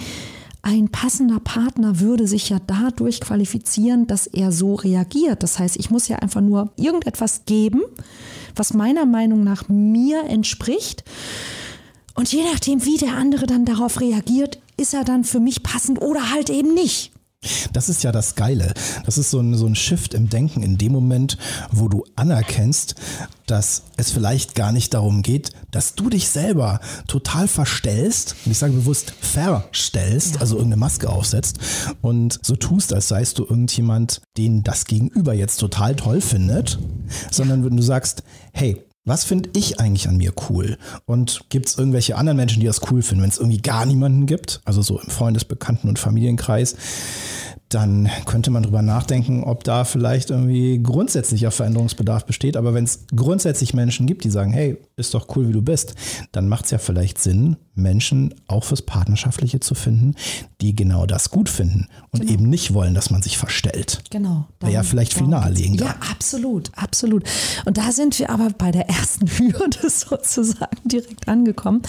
ein 0.66 0.88
passender 0.88 1.38
Partner 1.38 2.00
würde 2.00 2.26
sich 2.26 2.48
ja 2.48 2.58
dadurch 2.66 3.20
qualifizieren, 3.20 4.08
dass 4.08 4.26
er 4.26 4.50
so 4.50 4.74
reagiert. 4.74 5.44
Das 5.44 5.60
heißt, 5.60 5.76
ich 5.76 5.90
muss 5.90 6.08
ja 6.08 6.16
einfach 6.16 6.40
nur 6.40 6.72
irgendetwas 6.74 7.44
geben, 7.46 7.82
was 8.56 8.74
meiner 8.74 9.06
Meinung 9.06 9.44
nach 9.44 9.68
mir 9.68 10.24
entspricht. 10.24 11.04
Und 12.14 12.32
je 12.32 12.42
nachdem, 12.42 12.84
wie 12.84 12.96
der 12.96 13.14
andere 13.14 13.46
dann 13.46 13.64
darauf 13.64 14.00
reagiert, 14.00 14.58
ist 14.76 14.92
er 14.92 15.04
dann 15.04 15.22
für 15.22 15.38
mich 15.38 15.62
passend 15.62 16.02
oder 16.02 16.32
halt 16.32 16.50
eben 16.50 16.74
nicht. 16.74 17.12
Das 17.72 17.88
ist 17.88 18.02
ja 18.04 18.12
das 18.12 18.34
Geile. 18.34 18.72
Das 19.04 19.18
ist 19.18 19.30
so 19.30 19.40
ein, 19.40 19.54
so 19.54 19.66
ein 19.66 19.74
Shift 19.74 20.14
im 20.14 20.28
Denken 20.28 20.62
in 20.62 20.78
dem 20.78 20.92
Moment, 20.92 21.38
wo 21.70 21.88
du 21.88 22.04
anerkennst, 22.16 22.94
dass 23.46 23.82
es 23.96 24.10
vielleicht 24.10 24.54
gar 24.54 24.72
nicht 24.72 24.92
darum 24.94 25.22
geht, 25.22 25.50
dass 25.70 25.94
du 25.94 26.10
dich 26.10 26.28
selber 26.28 26.80
total 27.06 27.46
verstellst, 27.46 28.34
und 28.44 28.52
ich 28.52 28.58
sage 28.58 28.72
bewusst 28.72 29.12
verstellst, 29.20 30.34
Ja. 30.34 30.40
also 30.40 30.56
irgendeine 30.56 30.80
Maske 30.80 31.08
aufsetzt 31.08 31.58
und 32.02 32.38
so 32.42 32.56
tust, 32.56 32.92
als 32.92 33.08
seist 33.08 33.38
du 33.38 33.44
irgendjemand, 33.44 34.20
den 34.36 34.64
das 34.64 34.84
Gegenüber 34.86 35.32
jetzt 35.34 35.58
total 35.58 35.94
toll 35.94 36.20
findet, 36.20 36.78
sondern 37.30 37.64
wenn 37.64 37.76
du 37.76 37.82
sagst, 37.82 38.22
hey, 38.52 38.82
was 39.06 39.24
finde 39.24 39.50
ich 39.54 39.80
eigentlich 39.80 40.08
an 40.08 40.18
mir 40.18 40.32
cool? 40.50 40.76
Und 41.06 41.44
gibt 41.48 41.66
es 41.66 41.78
irgendwelche 41.78 42.16
anderen 42.16 42.36
Menschen, 42.36 42.60
die 42.60 42.66
das 42.66 42.90
cool 42.90 43.02
finden? 43.02 43.22
Wenn 43.22 43.30
es 43.30 43.38
irgendwie 43.38 43.62
gar 43.62 43.86
niemanden 43.86 44.26
gibt, 44.26 44.60
also 44.64 44.82
so 44.82 44.98
im 44.98 45.08
Freundes-, 45.08 45.44
Bekannten- 45.44 45.88
und 45.88 45.98
Familienkreis, 45.98 46.74
dann 47.68 48.08
könnte 48.26 48.50
man 48.50 48.62
drüber 48.62 48.82
nachdenken, 48.82 49.42
ob 49.42 49.64
da 49.64 49.84
vielleicht 49.84 50.30
irgendwie 50.30 50.80
grundsätzlicher 50.80 51.50
Veränderungsbedarf 51.50 52.24
besteht. 52.24 52.56
Aber 52.56 52.74
wenn 52.74 52.84
es 52.84 53.06
grundsätzlich 53.14 53.74
Menschen 53.74 54.06
gibt, 54.06 54.22
die 54.24 54.30
sagen, 54.30 54.52
hey, 54.52 54.76
ist 54.96 55.14
doch 55.14 55.34
cool, 55.36 55.48
wie 55.48 55.52
du 55.52 55.62
bist, 55.62 55.94
dann 56.30 56.48
macht 56.48 56.66
es 56.66 56.70
ja 56.70 56.78
vielleicht 56.78 57.18
Sinn, 57.20 57.56
Menschen 57.74 58.34
auch 58.46 58.62
fürs 58.64 58.82
Partnerschaftliche 58.82 59.58
zu 59.60 59.74
finden, 59.74 60.14
die 60.60 60.76
genau 60.76 61.06
das 61.06 61.30
gut 61.30 61.48
finden 61.48 61.88
und 62.10 62.20
Genau. 62.20 62.32
eben 62.32 62.48
nicht 62.48 62.72
wollen, 62.72 62.94
dass 62.94 63.10
man 63.10 63.20
sich 63.22 63.36
verstellt. 63.36 64.00
Genau. 64.10 64.46
Wäre 64.60 64.72
ja 64.72 64.82
vielleicht 64.82 65.12
viel 65.12 65.26
naheliegender. 65.26 65.86
Ja, 65.86 65.96
absolut, 66.10 66.70
absolut. 66.76 67.24
Und 67.66 67.76
da 67.78 67.92
sind 67.92 68.18
wir 68.18 68.30
aber 68.30 68.50
bei 68.56 68.70
der 68.70 68.88
ersten 68.88 69.26
Hürde 69.38 69.90
sozusagen 69.90 70.88
direkt 70.88 71.28
angekommen, 71.28 71.82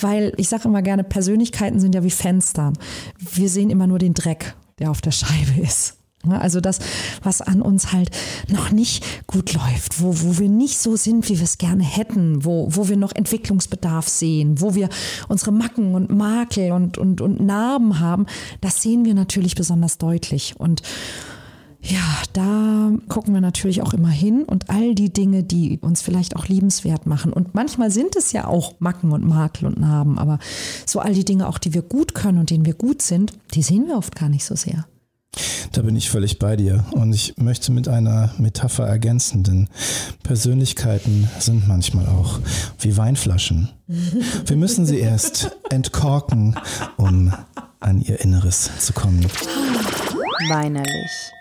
weil 0.00 0.32
ich 0.36 0.48
sage 0.48 0.68
immer 0.68 0.82
gerne, 0.82 1.04
Persönlichkeiten 1.04 1.80
sind 1.80 1.94
ja 1.94 2.04
wie 2.04 2.10
Fenster. 2.10 2.72
Wir 3.18 3.48
sehen 3.48 3.70
immer 3.70 3.86
nur 3.86 3.98
den 3.98 4.14
Dreck, 4.14 4.54
der 4.78 4.90
auf 4.90 5.00
der 5.00 5.12
Scheibe 5.12 5.60
ist. 5.60 5.96
Also 6.28 6.60
das, 6.60 6.80
was 7.22 7.40
an 7.40 7.62
uns 7.62 7.92
halt 7.92 8.10
noch 8.48 8.70
nicht 8.72 9.26
gut 9.26 9.52
läuft, 9.52 10.00
wo, 10.02 10.22
wo 10.22 10.38
wir 10.38 10.48
nicht 10.48 10.78
so 10.78 10.96
sind, 10.96 11.28
wie 11.28 11.36
wir 11.36 11.44
es 11.44 11.58
gerne 11.58 11.84
hätten, 11.84 12.44
wo, 12.44 12.68
wo 12.70 12.88
wir 12.88 12.96
noch 12.96 13.14
Entwicklungsbedarf 13.14 14.08
sehen, 14.08 14.60
wo 14.60 14.74
wir 14.74 14.88
unsere 15.28 15.52
Macken 15.52 15.94
und 15.94 16.10
Makel 16.10 16.72
und, 16.72 16.98
und, 16.98 17.20
und 17.20 17.40
Narben 17.40 18.00
haben, 18.00 18.26
das 18.60 18.82
sehen 18.82 19.04
wir 19.04 19.14
natürlich 19.14 19.54
besonders 19.54 19.98
deutlich. 19.98 20.54
Und 20.58 20.82
ja, 21.88 22.22
da 22.32 22.92
gucken 23.08 23.32
wir 23.32 23.40
natürlich 23.40 23.82
auch 23.82 23.94
immer 23.94 24.08
hin 24.08 24.44
und 24.44 24.70
all 24.70 24.94
die 24.94 25.12
Dinge, 25.12 25.44
die 25.44 25.78
uns 25.80 26.02
vielleicht 26.02 26.36
auch 26.36 26.48
liebenswert 26.48 27.06
machen. 27.06 27.32
Und 27.32 27.54
manchmal 27.54 27.90
sind 27.90 28.16
es 28.16 28.32
ja 28.32 28.46
auch 28.46 28.74
Macken 28.80 29.12
und 29.12 29.24
Makel 29.24 29.66
und 29.66 29.78
Narben, 29.78 30.18
aber 30.18 30.38
so 30.84 30.98
all 30.98 31.14
die 31.14 31.24
Dinge 31.24 31.48
auch, 31.48 31.58
die 31.58 31.74
wir 31.74 31.82
gut 31.82 32.14
können 32.14 32.38
und 32.38 32.50
denen 32.50 32.66
wir 32.66 32.74
gut 32.74 33.02
sind, 33.02 33.32
die 33.54 33.62
sehen 33.62 33.86
wir 33.86 33.96
oft 33.96 34.16
gar 34.16 34.28
nicht 34.28 34.44
so 34.44 34.56
sehr. 34.56 34.86
Da 35.72 35.82
bin 35.82 35.96
ich 35.96 36.10
völlig 36.10 36.38
bei 36.38 36.56
dir. 36.56 36.86
Und 36.92 37.12
ich 37.12 37.34
möchte 37.36 37.70
mit 37.70 37.88
einer 37.88 38.32
Metapher 38.38 38.86
ergänzen, 38.86 39.42
denn 39.42 39.68
Persönlichkeiten 40.22 41.28
sind 41.38 41.68
manchmal 41.68 42.06
auch 42.06 42.40
wie 42.80 42.96
Weinflaschen. 42.96 43.68
Wir 44.46 44.56
müssen 44.56 44.86
sie 44.86 44.98
erst 44.98 45.50
entkorken, 45.70 46.56
um 46.96 47.32
an 47.80 48.00
ihr 48.00 48.20
Inneres 48.20 48.70
zu 48.78 48.92
kommen. 48.92 49.26
Weinerlich. 50.48 51.35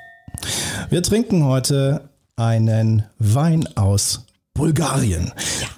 Wir 0.90 1.04
trinken 1.04 1.44
heute 1.46 2.10
einen 2.36 3.04
Wein 3.20 3.68
aus 3.76 4.26
Bulgarien. 4.54 5.32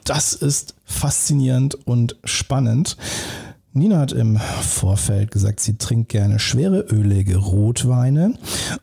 Das 0.04 0.34
ist 0.34 0.76
faszinierend 0.86 1.76
und 1.88 2.16
spannend. 2.24 2.98
Nina 3.74 4.00
hat 4.00 4.12
im 4.12 4.38
Vorfeld 4.62 5.32
gesagt, 5.32 5.60
sie 5.60 5.78
trinkt 5.78 6.10
gerne 6.10 6.40
schwere, 6.40 6.80
ölige 6.90 7.38
Rotweine 7.38 8.34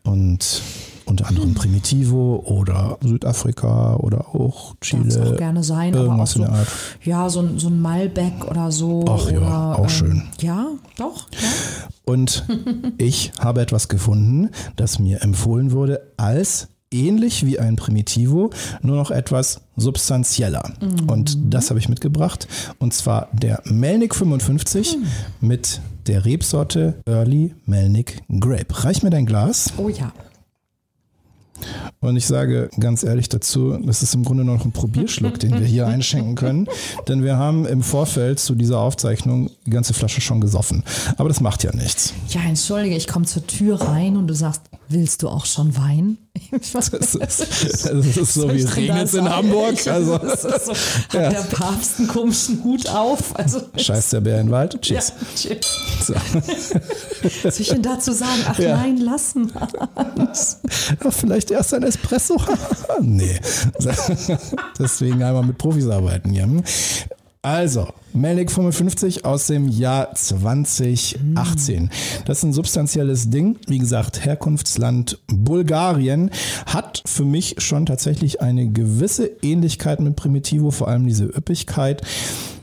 und 0.03 0.61
unter 1.05 1.27
anderem 1.27 1.53
Primitivo 1.53 2.41
oder 2.45 2.97
Südafrika 3.01 3.95
oder 3.97 4.33
auch 4.33 4.75
Chile. 4.81 5.07
Es 5.07 5.17
auch 5.17 5.35
gerne 5.37 5.63
sein, 5.63 5.95
aber 5.95 6.15
auch 6.15 6.25
so, 6.27 6.39
in 6.39 6.45
der 6.45 6.53
Art. 6.55 6.67
ja, 7.03 7.29
so, 7.29 7.41
ein- 7.41 7.59
so 7.59 7.67
ein 7.67 7.79
Malbec 7.79 8.43
oder 8.49 8.71
so. 8.71 9.05
Ach 9.07 9.29
ja, 9.29 9.37
oder, 9.37 9.79
auch 9.79 9.89
schön. 9.89 10.23
Ja, 10.41 10.65
doch. 10.97 11.27
Ja. 11.31 11.47
Und 12.05 12.45
ich 12.97 13.31
habe 13.39 13.61
etwas 13.61 13.87
gefunden, 13.87 14.49
das 14.75 14.99
mir 14.99 15.21
empfohlen 15.21 15.71
wurde 15.71 16.13
als 16.17 16.69
ähnlich 16.91 17.45
wie 17.45 17.59
ein 17.59 17.75
Primitivo, 17.75 18.51
nur 18.81 18.95
noch 18.95 19.11
etwas 19.11 19.61
substanzieller. 19.75 20.71
Und 21.07 21.37
das 21.53 21.69
habe 21.69 21.79
ich 21.79 21.89
mitgebracht. 21.89 22.47
Und 22.79 22.93
zwar 22.93 23.27
der 23.33 23.61
Melnick 23.65 24.15
55 24.15 24.97
mit 25.41 25.81
der 26.07 26.25
Rebsorte 26.25 27.01
Early 27.05 27.53
Melnick 27.65 28.21
Grape. 28.39 28.67
Reich 28.83 29.03
mir 29.03 29.09
dein 29.09 29.25
Glas. 29.25 29.73
Oh 29.77 29.89
ja. 29.89 30.13
Und 31.99 32.17
ich 32.17 32.27
sage 32.27 32.69
ganz 32.79 33.03
ehrlich 33.03 33.29
dazu, 33.29 33.77
das 33.77 34.03
ist 34.03 34.13
im 34.13 34.23
Grunde 34.23 34.43
noch 34.43 34.65
ein 34.65 34.71
Probierschluck, 34.71 35.39
den 35.39 35.59
wir 35.59 35.65
hier 35.65 35.87
einschenken 35.87 36.35
können. 36.35 36.67
Denn 37.07 37.23
wir 37.23 37.37
haben 37.37 37.65
im 37.65 37.81
Vorfeld 37.81 38.39
zu 38.39 38.55
dieser 38.55 38.79
Aufzeichnung 38.79 39.49
die 39.65 39.71
ganze 39.71 39.93
Flasche 39.93 40.21
schon 40.21 40.41
gesoffen. 40.41 40.83
Aber 41.17 41.29
das 41.29 41.41
macht 41.41 41.63
ja 41.63 41.73
nichts. 41.73 42.13
Ja, 42.29 42.41
entschuldige, 42.41 42.95
ich 42.95 43.07
komme 43.07 43.25
zur 43.25 43.45
Tür 43.47 43.81
rein 43.81 44.17
und 44.17 44.27
du 44.27 44.33
sagst, 44.33 44.61
willst 44.89 45.23
du 45.23 45.29
auch 45.29 45.45
schon 45.45 45.75
Wein? 45.77 46.17
Das 46.73 46.89
ist, 46.89 47.19
das 47.19 47.89
ist 48.17 48.33
so 48.33 48.53
wie 48.53 48.61
Regnitz 48.63 49.13
in 49.13 49.29
Hamburg. 49.29 49.75
Also, 49.87 50.19
so, 50.19 50.49
hat 50.49 51.13
der 51.13 51.45
Papst 51.49 51.99
einen 51.99 52.07
komischen 52.07 52.63
Hut 52.63 52.87
auf? 52.89 53.37
Also, 53.37 53.61
scheiß 53.75 54.09
der 54.11 54.21
Bär 54.21 54.39
in 54.41 54.47
den 54.47 54.51
Wald. 54.51 54.73
ja, 54.87 54.99
tschüss. 54.99 55.13
So. 56.05 56.13
Was 57.43 57.55
soll 57.55 57.61
ich 57.61 57.67
denn 57.69 57.81
dazu 57.81 58.11
sagen? 58.11 58.41
Ach 58.47 58.59
Ja. 58.59 58.77
nein, 58.77 58.97
lass 58.97 59.35
mal. 59.35 59.67
Ja, 61.03 61.11
vielleicht 61.11 61.51
erst 61.51 61.73
ein 61.73 61.83
Espresso? 61.83 62.39
nee. 63.01 63.39
Deswegen 64.79 65.23
einmal 65.23 65.43
mit 65.43 65.57
Profis 65.57 65.87
arbeiten 65.87 66.31
hier. 66.31 66.47
Also, 67.41 67.87
Melnick 68.15 68.49
55 68.49 69.25
aus 69.25 69.47
dem 69.47 69.67
Jahr 69.67 70.15
2018. 70.15 71.89
Das 72.25 72.37
ist 72.37 72.43
ein 72.43 72.53
substanzielles 72.53 73.29
Ding. 73.29 73.57
Wie 73.67 73.77
gesagt, 73.77 74.23
Herkunftsland 74.23 75.19
Bulgarien 75.27 76.31
hat 76.65 77.03
für 77.05 77.25
mich 77.25 77.55
schon 77.57 77.85
tatsächlich 77.85 78.41
eine 78.41 78.67
gewisse 78.67 79.29
Ähnlichkeit 79.41 79.99
mit 79.99 80.15
Primitivo, 80.15 80.71
vor 80.71 80.87
allem 80.87 81.05
diese 81.05 81.25
Üppigkeit. 81.25 82.01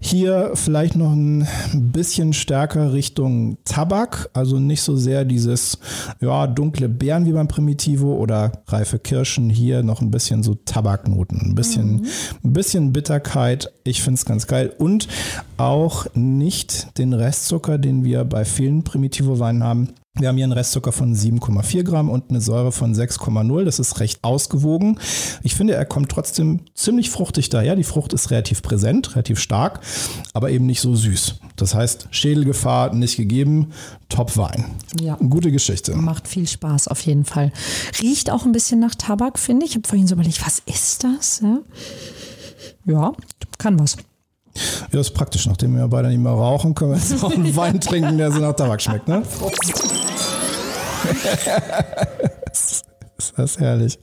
Hier 0.04 0.50
vielleicht 0.54 0.96
noch 0.96 1.12
ein 1.12 1.46
bisschen 1.72 2.32
stärker 2.32 2.92
Richtung 2.92 3.58
Tabak, 3.64 4.28
also 4.32 4.58
nicht 4.58 4.82
so 4.82 4.96
sehr 4.96 5.24
dieses 5.24 5.78
ja, 6.20 6.48
dunkle 6.48 6.88
Beeren 6.88 7.24
wie 7.24 7.32
beim 7.32 7.46
Primitivo 7.46 8.16
oder 8.16 8.50
reife 8.66 8.98
Kirschen. 8.98 9.48
Hier 9.48 9.84
noch 9.84 10.00
ein 10.00 10.10
bisschen 10.10 10.42
so 10.42 10.56
Tabaknoten, 10.56 11.40
ein 11.40 11.54
bisschen, 11.54 12.06
ein 12.42 12.52
bisschen 12.52 12.92
Bitterkeit. 12.92 13.72
Ich 13.84 14.02
finde 14.02 14.18
es 14.18 14.24
ganz 14.24 14.48
geil. 14.48 14.74
Und 14.76 15.06
auch 15.56 16.06
nicht 16.14 16.98
den 16.98 17.12
Restzucker, 17.12 17.78
den 17.78 18.04
wir 18.04 18.24
bei 18.24 18.44
vielen 18.44 18.82
Primitivo-Weinen 18.82 19.62
haben. 19.62 19.88
Wir 20.18 20.28
haben 20.28 20.36
hier 20.36 20.44
einen 20.44 20.52
Restzucker 20.52 20.92
von 20.92 21.16
7,4 21.16 21.84
Gramm 21.84 22.10
und 22.10 22.28
eine 22.28 22.42
Säure 22.42 22.70
von 22.70 22.94
6,0. 22.94 23.64
Das 23.64 23.78
ist 23.78 23.98
recht 23.98 24.22
ausgewogen. 24.22 25.00
Ich 25.42 25.54
finde, 25.54 25.74
er 25.74 25.86
kommt 25.86 26.10
trotzdem 26.10 26.60
ziemlich 26.74 27.08
fruchtig 27.08 27.48
daher. 27.48 27.76
Die 27.76 27.82
Frucht 27.82 28.12
ist 28.12 28.30
relativ 28.30 28.60
präsent, 28.60 29.14
relativ 29.16 29.40
stark, 29.40 29.80
aber 30.34 30.50
eben 30.50 30.66
nicht 30.66 30.82
so 30.82 30.94
süß. 30.94 31.36
Das 31.56 31.74
heißt, 31.74 32.08
Schädelgefahr 32.10 32.94
nicht 32.94 33.16
gegeben. 33.16 33.72
Top 34.10 34.36
Wein. 34.36 34.66
Ja. 35.00 35.16
Gute 35.16 35.50
Geschichte. 35.50 35.96
Macht 35.96 36.28
viel 36.28 36.46
Spaß 36.46 36.88
auf 36.88 37.00
jeden 37.00 37.24
Fall. 37.24 37.50
Riecht 38.02 38.30
auch 38.30 38.44
ein 38.44 38.52
bisschen 38.52 38.80
nach 38.80 38.94
Tabak, 38.94 39.38
finde 39.38 39.64
ich. 39.64 39.72
Ich 39.72 39.76
habe 39.76 39.88
vorhin 39.88 40.06
so 40.06 40.14
überlegt, 40.14 40.44
was 40.44 40.58
ist 40.66 41.04
das? 41.04 41.40
Ja, 41.40 41.58
ja 42.84 43.12
kann 43.56 43.78
was. 43.78 43.96
Ja, 44.92 45.00
ist 45.00 45.14
praktisch. 45.14 45.46
Nachdem 45.46 45.76
wir 45.76 45.88
beide 45.88 46.08
nicht 46.08 46.20
mehr 46.20 46.32
rauchen, 46.32 46.74
können 46.74 46.92
wir 46.92 46.98
jetzt 46.98 47.22
auch 47.24 47.32
einen 47.32 47.54
Wein 47.56 47.80
trinken, 47.80 48.18
der 48.18 48.30
so 48.30 48.40
nach 48.40 48.54
Tabak 48.54 48.82
schmeckt. 48.82 49.08
Ne? 49.08 49.22
ist 53.18 53.34
das 53.36 53.58
herrlich. 53.58 53.98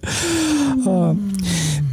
Ah. 0.85 1.15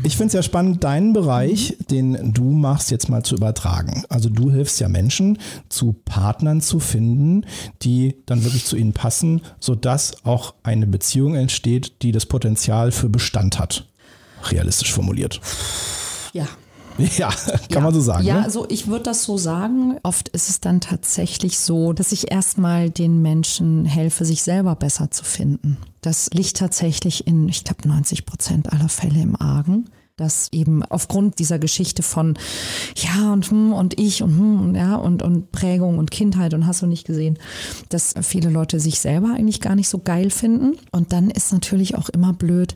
Ich 0.03 0.17
finde 0.17 0.29
es 0.29 0.33
ja 0.35 0.43
spannend, 0.43 0.85
deinen 0.85 1.13
Bereich, 1.13 1.77
den 1.91 2.33
du 2.33 2.45
machst, 2.45 2.93
jetzt 2.93 3.09
mal 3.09 3.25
zu 3.25 3.35
übertragen. 3.35 4.05
Also 4.09 4.29
du 4.29 4.53
hilfst 4.53 4.79
ja 4.79 4.89
Menschen, 4.89 5.39
zu 5.69 5.95
Partnern 6.05 6.61
zu 6.61 6.79
finden, 6.79 7.45
die 7.83 8.15
dann 8.27 8.45
wirklich 8.45 8.65
zu 8.65 8.77
ihnen 8.77 8.93
passen, 8.93 9.41
sodass 9.59 10.25
auch 10.25 10.55
eine 10.63 10.87
Beziehung 10.87 11.35
entsteht, 11.35 12.03
die 12.03 12.13
das 12.13 12.27
Potenzial 12.27 12.93
für 12.93 13.09
Bestand 13.09 13.59
hat. 13.59 13.89
Realistisch 14.45 14.93
formuliert. 14.93 15.41
Ja. 16.33 16.47
Ja, 17.17 17.31
kann 17.73 17.83
man 17.83 17.95
so 17.95 18.01
sagen. 18.01 18.25
Ja, 18.25 18.37
ne? 18.37 18.45
also 18.45 18.67
ich 18.69 18.87
würde 18.87 19.05
das 19.05 19.25
so 19.25 19.39
sagen. 19.39 19.97
Oft 20.03 20.29
ist 20.29 20.49
es 20.49 20.61
dann 20.61 20.81
tatsächlich 20.81 21.59
so, 21.59 21.93
dass 21.93 22.13
ich 22.13 22.31
erstmal 22.31 22.91
den 22.91 23.23
Menschen 23.23 23.85
helfe, 23.85 24.25
sich 24.25 24.43
selber 24.43 24.75
besser 24.77 25.11
zu 25.11 25.25
finden. 25.25 25.79
Das 26.01 26.31
liegt 26.33 26.57
tatsächlich 26.57 27.27
in, 27.27 27.49
ich 27.49 27.65
glaube, 27.65 27.89
90 27.89 28.27
Prozent 28.27 28.73
aller 28.73 28.89
Fälle 28.89 29.21
im 29.21 29.41
Argen. 29.41 29.91
Dass 30.19 30.49
eben 30.51 30.83
aufgrund 30.83 31.39
dieser 31.41 31.59
Geschichte 31.59 32.03
von 32.03 32.39
ja 32.95 33.35
und 33.35 33.51
hm 33.51 33.75
und 33.75 34.01
ich 34.01 34.23
und 34.23 34.31
hm 34.31 34.61
und 34.63 34.75
ja 34.75 34.97
und, 34.97 35.23
und 35.23 35.53
Prägung 35.53 35.99
und 35.99 36.11
Kindheit 36.11 36.55
und 36.55 36.67
hast 36.67 36.81
du 36.81 36.87
nicht 36.87 37.07
gesehen, 37.07 37.39
dass 37.91 38.15
viele 38.23 38.49
Leute 38.49 38.81
sich 38.81 38.99
selber 38.99 39.35
eigentlich 39.37 39.61
gar 39.61 39.75
nicht 39.75 39.91
so 39.91 39.99
geil 39.99 40.31
finden. 40.31 40.79
Und 40.91 41.13
dann 41.13 41.29
ist 41.29 41.53
natürlich 41.53 41.97
auch 41.97 42.09
immer 42.09 42.33
blöd, 42.33 42.75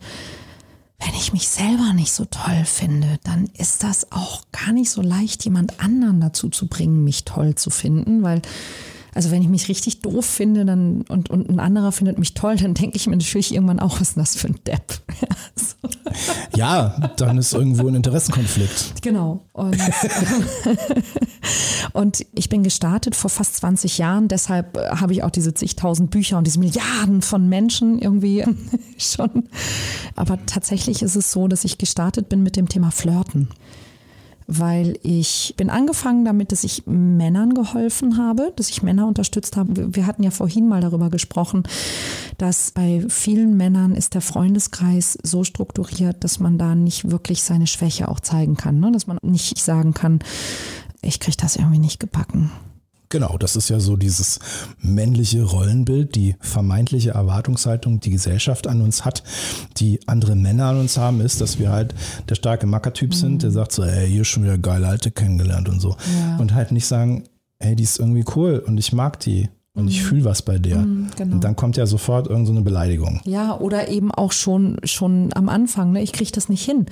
wenn 1.00 1.14
ich 1.14 1.32
mich 1.32 1.48
selber 1.48 1.92
nicht 1.94 2.12
so 2.12 2.26
toll 2.26 2.64
finde, 2.64 3.18
dann 3.24 3.48
ist 3.56 3.82
das 3.82 4.12
auch 4.12 4.42
gar 4.52 4.72
nicht 4.72 4.90
so 4.90 5.00
leicht, 5.00 5.44
jemand 5.44 5.80
anderen 5.80 6.20
dazu 6.20 6.48
zu 6.50 6.68
bringen, 6.68 7.04
mich 7.04 7.24
toll 7.24 7.54
zu 7.54 7.70
finden, 7.70 8.22
weil 8.22 8.42
Also 9.14 9.30
wenn 9.30 9.42
ich 9.42 9.48
mich 9.48 9.68
richtig 9.68 10.00
doof 10.00 10.24
finde 10.24 10.64
dann, 10.64 11.02
und, 11.08 11.30
und 11.30 11.48
ein 11.48 11.60
anderer 11.60 11.92
findet 11.92 12.18
mich 12.18 12.34
toll, 12.34 12.56
dann 12.56 12.74
denke 12.74 12.96
ich 12.96 13.06
mir 13.06 13.16
natürlich 13.16 13.54
irgendwann 13.54 13.80
auch, 13.80 14.00
was 14.00 14.10
ist 14.10 14.16
das 14.16 14.36
für 14.36 14.48
ein 14.48 14.58
Depp? 14.66 15.00
Ja, 16.56 17.10
dann 17.16 17.38
ist 17.38 17.54
irgendwo 17.54 17.88
ein 17.88 17.94
Interessenkonflikt. 17.94 19.02
Genau. 19.02 19.40
Und, 19.52 19.78
und 21.92 22.26
ich 22.34 22.48
bin 22.48 22.62
gestartet 22.62 23.14
vor 23.14 23.30
fast 23.30 23.56
20 23.56 23.98
Jahren, 23.98 24.28
deshalb 24.28 24.76
habe 24.76 25.12
ich 25.12 25.22
auch 25.22 25.30
diese 25.30 25.54
zigtausend 25.54 26.10
Bücher 26.10 26.36
und 26.36 26.46
diese 26.46 26.58
Milliarden 26.58 27.22
von 27.22 27.48
Menschen 27.48 27.98
irgendwie 27.98 28.44
schon. 28.98 29.48
Aber 30.16 30.44
tatsächlich 30.46 31.02
ist 31.02 31.16
es 31.16 31.30
so, 31.30 31.48
dass 31.48 31.64
ich 31.64 31.78
gestartet 31.78 32.28
bin 32.28 32.42
mit 32.42 32.56
dem 32.56 32.68
Thema 32.68 32.90
Flirten 32.90 33.48
weil 34.50 34.98
ich 35.02 35.54
bin 35.56 35.70
angefangen 35.70 36.24
damit, 36.24 36.50
dass 36.50 36.64
ich 36.64 36.82
Männern 36.86 37.54
geholfen 37.54 38.16
habe, 38.18 38.52
dass 38.56 38.68
ich 38.68 38.82
Männer 38.82 39.06
unterstützt 39.06 39.56
habe. 39.56 39.94
Wir 39.94 40.06
hatten 40.06 40.24
ja 40.24 40.32
vorhin 40.32 40.68
mal 40.68 40.80
darüber 40.80 41.08
gesprochen, 41.08 41.62
dass 42.36 42.72
bei 42.72 43.04
vielen 43.08 43.56
Männern 43.56 43.94
ist 43.94 44.14
der 44.14 44.22
Freundeskreis 44.22 45.16
so 45.22 45.44
strukturiert, 45.44 46.24
dass 46.24 46.40
man 46.40 46.58
da 46.58 46.74
nicht 46.74 47.10
wirklich 47.10 47.42
seine 47.42 47.68
Schwäche 47.68 48.08
auch 48.08 48.18
zeigen 48.18 48.56
kann, 48.56 48.80
ne? 48.80 48.90
dass 48.90 49.06
man 49.06 49.18
nicht 49.22 49.58
sagen 49.58 49.94
kann, 49.94 50.18
ich 51.00 51.20
kriege 51.20 51.36
das 51.36 51.54
irgendwie 51.54 51.78
nicht 51.78 52.00
gebacken. 52.00 52.50
Genau, 53.10 53.36
das 53.38 53.56
ist 53.56 53.68
ja 53.68 53.80
so 53.80 53.96
dieses 53.96 54.38
männliche 54.80 55.42
Rollenbild, 55.42 56.14
die 56.14 56.36
vermeintliche 56.38 57.10
Erwartungshaltung, 57.10 57.98
die 57.98 58.10
Gesellschaft 58.10 58.68
an 58.68 58.80
uns 58.80 59.04
hat, 59.04 59.24
die 59.78 59.98
andere 60.06 60.36
Männer 60.36 60.66
an 60.66 60.78
uns 60.78 60.96
haben, 60.96 61.20
ist, 61.20 61.40
dass 61.40 61.58
wir 61.58 61.72
halt 61.72 61.92
der 62.28 62.36
starke 62.36 62.68
Mackertyp 62.68 63.10
mhm. 63.10 63.14
sind, 63.14 63.42
der 63.42 63.50
sagt 63.50 63.72
so, 63.72 63.82
ey, 63.82 64.08
hier 64.08 64.24
schon 64.24 64.44
wieder 64.44 64.58
geile 64.58 64.86
Alte 64.86 65.10
kennengelernt 65.10 65.68
und 65.68 65.80
so. 65.80 65.96
Ja. 66.20 66.36
Und 66.36 66.54
halt 66.54 66.70
nicht 66.70 66.86
sagen, 66.86 67.24
ey, 67.58 67.74
die 67.74 67.82
ist 67.82 67.98
irgendwie 67.98 68.24
cool 68.36 68.62
und 68.64 68.78
ich 68.78 68.92
mag 68.92 69.18
die 69.18 69.48
und 69.74 69.88
ich 69.88 70.02
mhm. 70.02 70.06
fühle 70.06 70.24
was 70.26 70.42
bei 70.42 70.58
der. 70.58 70.78
Mhm, 70.78 71.08
genau. 71.16 71.34
Und 71.34 71.42
dann 71.42 71.56
kommt 71.56 71.76
ja 71.76 71.86
sofort 71.86 72.28
irgendeine 72.28 72.58
so 72.58 72.64
Beleidigung. 72.64 73.20
Ja, 73.24 73.58
oder 73.58 73.88
eben 73.88 74.12
auch 74.12 74.30
schon, 74.30 74.76
schon 74.84 75.30
am 75.34 75.48
Anfang, 75.48 75.90
ne? 75.90 76.02
ich 76.02 76.12
kriege 76.12 76.30
das 76.30 76.48
nicht 76.48 76.64
hin. 76.64 76.86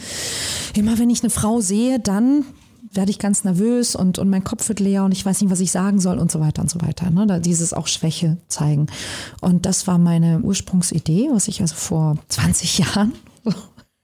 Immer 0.75 0.99
wenn 0.99 1.11
ich 1.11 1.23
eine 1.23 1.31
Frau 1.31 1.61
sehe, 1.61 2.01
dann 2.01 2.45
werde 2.92 3.11
ich 3.11 3.18
ganz 3.18 3.45
nervös 3.45 3.95
und, 3.95 4.18
und 4.18 4.30
mein 4.30 4.45
Kopf 4.45 4.68
wird 4.68 4.80
leer 4.80 5.04
und 5.04 5.12
ich 5.12 5.25
weiß 5.25 5.40
nicht, 5.40 5.50
was 5.50 5.61
ich 5.61 5.71
sagen 5.71 6.00
soll 6.00 6.18
und 6.18 6.30
so 6.30 6.40
weiter 6.40 6.62
und 6.62 6.71
so 6.71 6.80
weiter. 6.80 7.11
Ne? 7.11 7.26
Da 7.26 7.38
dieses 7.38 7.73
auch 7.73 7.87
Schwäche 7.87 8.38
zeigen. 8.49 8.87
Und 9.40 9.66
das 9.66 9.87
war 9.87 9.99
meine 9.99 10.40
Ursprungsidee, 10.40 11.28
was 11.33 11.49
ich 11.49 11.61
also 11.61 11.75
vor 11.75 12.18
20 12.28 12.78
Jahren 12.78 13.12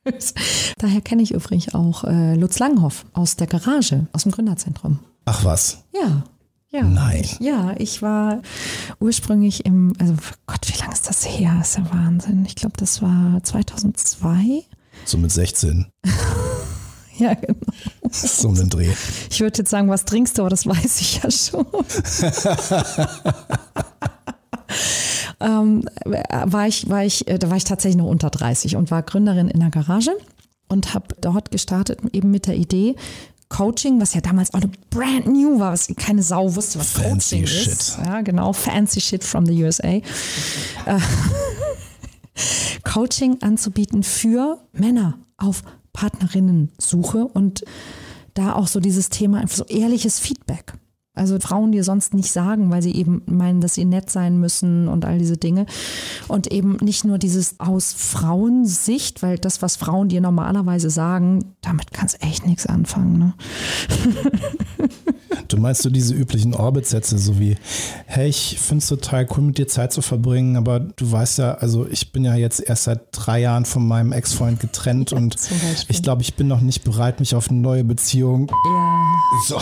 Daher 0.78 1.00
kenne 1.00 1.22
ich 1.22 1.32
übrigens 1.32 1.74
auch 1.74 2.04
äh, 2.04 2.34
Lutz 2.34 2.58
Langhoff 2.58 3.06
aus 3.12 3.36
der 3.36 3.46
Garage, 3.46 4.06
aus 4.12 4.24
dem 4.24 4.32
Gründerzentrum. 4.32 4.98
Ach 5.24 5.44
was? 5.44 5.84
Ja. 5.92 6.24
Ja. 6.70 6.82
Nein. 6.82 7.24
Ja, 7.38 7.74
ich 7.78 8.02
war 8.02 8.42
ursprünglich 8.98 9.64
im, 9.64 9.92
also 9.98 10.14
Gott, 10.46 10.66
wie 10.66 10.78
lange 10.78 10.92
ist 10.92 11.08
das 11.08 11.24
her? 11.24 11.54
Das 11.58 11.70
ist 11.70 11.78
ja 11.78 11.92
Wahnsinn. 11.92 12.44
Ich 12.46 12.56
glaube, 12.56 12.74
das 12.76 13.00
war 13.00 13.40
2002. 13.42 14.64
So 15.04 15.18
mit 15.18 15.30
16. 15.30 15.86
Ja, 17.16 17.32
genau. 17.34 17.54
So 18.34 18.48
ein 18.48 18.70
Dreh. 18.70 18.92
Ich 19.30 19.40
würde 19.40 19.58
jetzt 19.58 19.70
sagen, 19.70 19.88
was 19.88 20.04
trinkst 20.04 20.38
du, 20.38 20.42
aber 20.42 20.50
das 20.50 20.66
weiß 20.66 21.00
ich 21.00 21.22
ja 21.22 21.30
schon. 21.30 21.66
ähm, 25.40 25.84
war 26.04 26.68
ich, 26.68 26.88
war 26.88 27.04
ich, 27.04 27.26
äh, 27.28 27.38
da 27.38 27.50
war 27.50 27.56
ich 27.56 27.64
tatsächlich 27.64 27.96
nur 27.96 28.08
unter 28.08 28.30
30 28.30 28.76
und 28.76 28.90
war 28.90 29.02
Gründerin 29.02 29.48
in 29.48 29.60
der 29.60 29.70
Garage 29.70 30.12
und 30.68 30.94
habe 30.94 31.06
dort 31.20 31.50
gestartet 31.50 32.00
eben 32.12 32.30
mit 32.30 32.46
der 32.46 32.56
Idee, 32.56 32.96
Coaching, 33.48 34.00
was 34.00 34.14
ja 34.14 34.20
damals 34.20 34.52
auch 34.54 34.62
eine 34.62 34.70
brand 34.90 35.26
new 35.26 35.60
war, 35.60 35.72
was 35.72 35.88
keine 35.96 36.22
Sau 36.22 36.54
wusste, 36.56 36.78
was 36.80 36.90
fancy 36.90 37.40
Coaching 37.40 37.46
shit. 37.46 37.72
ist. 37.72 37.98
Ja, 38.04 38.20
genau, 38.22 38.52
fancy 38.52 39.00
shit 39.00 39.22
from 39.22 39.46
the 39.46 39.62
USA. 39.62 39.88
Äh, 39.88 40.02
Coaching 42.84 43.38
anzubieten 43.42 44.02
für 44.02 44.58
Männer 44.72 45.18
auf 45.36 45.62
Partnerinnen-Suche 45.92 47.26
und 47.26 47.64
da 48.34 48.54
auch 48.54 48.66
so 48.66 48.80
dieses 48.80 49.08
Thema 49.08 49.38
einfach 49.38 49.56
so 49.56 49.64
ehrliches 49.64 50.18
Feedback. 50.18 50.74
Also 51.16 51.38
Frauen, 51.38 51.70
die 51.70 51.80
sonst 51.82 52.12
nicht 52.12 52.32
sagen, 52.32 52.72
weil 52.72 52.82
sie 52.82 52.92
eben 52.92 53.22
meinen, 53.26 53.60
dass 53.60 53.74
sie 53.74 53.84
nett 53.84 54.10
sein 54.10 54.40
müssen 54.40 54.88
und 54.88 55.04
all 55.04 55.18
diese 55.18 55.36
Dinge. 55.36 55.66
Und 56.26 56.50
eben 56.50 56.76
nicht 56.78 57.04
nur 57.04 57.18
dieses 57.18 57.60
aus 57.60 57.92
Frauensicht, 57.92 59.22
weil 59.22 59.38
das, 59.38 59.62
was 59.62 59.76
Frauen 59.76 60.08
dir 60.08 60.20
normalerweise 60.20 60.90
sagen, 60.90 61.54
damit 61.60 61.92
kannst 61.92 62.20
echt 62.20 62.46
nichts 62.46 62.66
anfangen. 62.66 63.18
Ne? 63.18 63.34
Du 65.48 65.56
meinst 65.56 65.82
so 65.82 65.90
diese 65.90 66.14
üblichen 66.14 66.54
Orbit-Sätze, 66.54 67.18
so 67.18 67.38
wie, 67.38 67.56
hey, 68.06 68.28
ich 68.28 68.58
finde 68.60 68.82
es 68.82 68.88
total 68.88 69.26
cool, 69.30 69.44
mit 69.44 69.58
dir 69.58 69.68
Zeit 69.68 69.92
zu 69.92 70.02
verbringen, 70.02 70.56
aber 70.56 70.80
du 70.80 71.10
weißt 71.10 71.38
ja, 71.38 71.54
also 71.54 71.86
ich 71.88 72.12
bin 72.12 72.24
ja 72.24 72.34
jetzt 72.34 72.60
erst 72.60 72.84
seit 72.84 73.00
drei 73.12 73.40
Jahren 73.40 73.64
von 73.64 73.86
meinem 73.86 74.12
Ex-Freund 74.12 74.60
getrennt 74.60 75.10
ja, 75.10 75.16
und 75.18 75.36
ich 75.88 76.02
glaube, 76.02 76.22
ich 76.22 76.34
bin 76.34 76.48
noch 76.48 76.60
nicht 76.60 76.84
bereit, 76.84 77.20
mich 77.20 77.34
auf 77.34 77.50
eine 77.50 77.60
neue 77.60 77.84
Beziehung. 77.84 78.48
Ja. 78.48 79.04
So. 79.46 79.60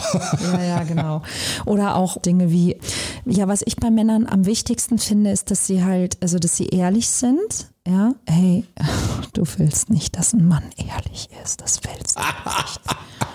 Ja, 0.52 0.62
ja, 0.62 0.82
genau. 0.84 1.22
Oder 1.64 1.96
auch 1.96 2.20
Dinge 2.20 2.50
wie, 2.50 2.76
ja, 3.24 3.48
was 3.48 3.62
ich 3.64 3.76
bei 3.76 3.90
Männern 3.90 4.26
am 4.26 4.46
wichtigsten 4.46 4.98
finde, 4.98 5.30
ist, 5.30 5.50
dass 5.50 5.66
sie 5.66 5.82
halt, 5.82 6.18
also 6.20 6.38
dass 6.38 6.56
sie 6.56 6.66
ehrlich 6.66 7.08
sind. 7.08 7.68
Ja, 7.86 8.14
hey, 8.26 8.64
du 9.32 9.44
willst 9.56 9.90
nicht, 9.90 10.16
dass 10.16 10.32
ein 10.32 10.46
Mann 10.46 10.64
ehrlich 10.76 11.28
ist. 11.42 11.60
Das 11.60 11.80
willst 11.84 12.16
du 12.16 12.22
nicht. 12.22 12.80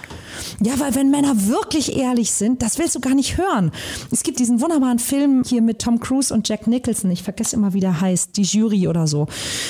Ja, 0.61 0.79
weil 0.79 0.95
wenn 0.95 1.11
Männer 1.11 1.47
wirklich 1.47 1.95
ehrlich 1.95 2.31
sind, 2.31 2.61
das 2.61 2.77
willst 2.77 2.95
du 2.95 2.99
gar 2.99 3.15
nicht 3.15 3.37
hören. 3.37 3.71
Es 4.11 4.23
gibt 4.23 4.39
diesen 4.39 4.61
wunderbaren 4.61 4.99
Film 4.99 5.43
hier 5.45 5.61
mit 5.61 5.79
Tom 5.79 5.99
Cruise 5.99 6.33
und 6.33 6.47
Jack 6.47 6.67
Nicholson. 6.67 7.11
Ich 7.11 7.23
vergesse 7.23 7.55
immer, 7.55 7.73
wie 7.73 7.79
der 7.79 8.01
heißt. 8.01 8.37
Die 8.37 8.43
Jury 8.43 8.87
oder 8.87 9.07
so. 9.07 9.27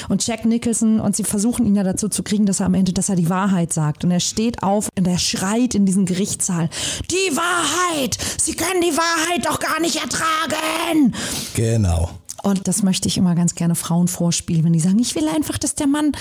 Und 0.10 0.26
Jack 0.26 0.46
Nicholson 0.46 1.00
und 1.00 1.16
sie 1.16 1.24
versuchen 1.24 1.66
ihn 1.66 1.76
ja 1.76 1.84
dazu 1.84 2.10
zu 2.10 2.24
kriegen, 2.24 2.46
dass 2.46 2.60
er 2.60 2.68
am 2.68 2.74
Ende, 2.74 2.94
dass 2.94 3.10
er 3.10 3.16
die 3.16 3.30
Wahrheit 3.30 3.74
sagt. 3.74 4.04
Und 4.04 4.12
er 4.12 4.20
steht 4.20 4.64
auf 4.64 4.90
und 4.98 5.08
er 5.08 5.20
schreit 5.20 5.76
in 5.76 5.86
diesen 5.86 6.06
Gerichtssaal. 6.06 6.70
Die 7.12 7.36
Wahrheit! 7.36 8.18
Sie 8.38 8.54
können 8.54 8.82
die 8.82 8.96
Wahrheit 8.96 9.46
doch 9.46 9.60
gar 9.60 9.80
nicht 9.80 9.98
ertragen! 9.98 11.14
Genau. 11.56 12.10
Und 12.44 12.68
das 12.68 12.84
möchte 12.84 13.08
ich 13.08 13.18
immer 13.18 13.36
ganz 13.36 13.56
gerne 13.56 13.76
Frauen 13.76 14.08
vorspielen, 14.08 14.64
wenn 14.64 14.74
die 14.74 14.80
sagen, 14.80 15.00
ich 15.00 15.16
will 15.16 15.28
einfach, 15.28 15.58
dass 15.58 15.76
der 15.76 15.88
Mann 15.88 16.12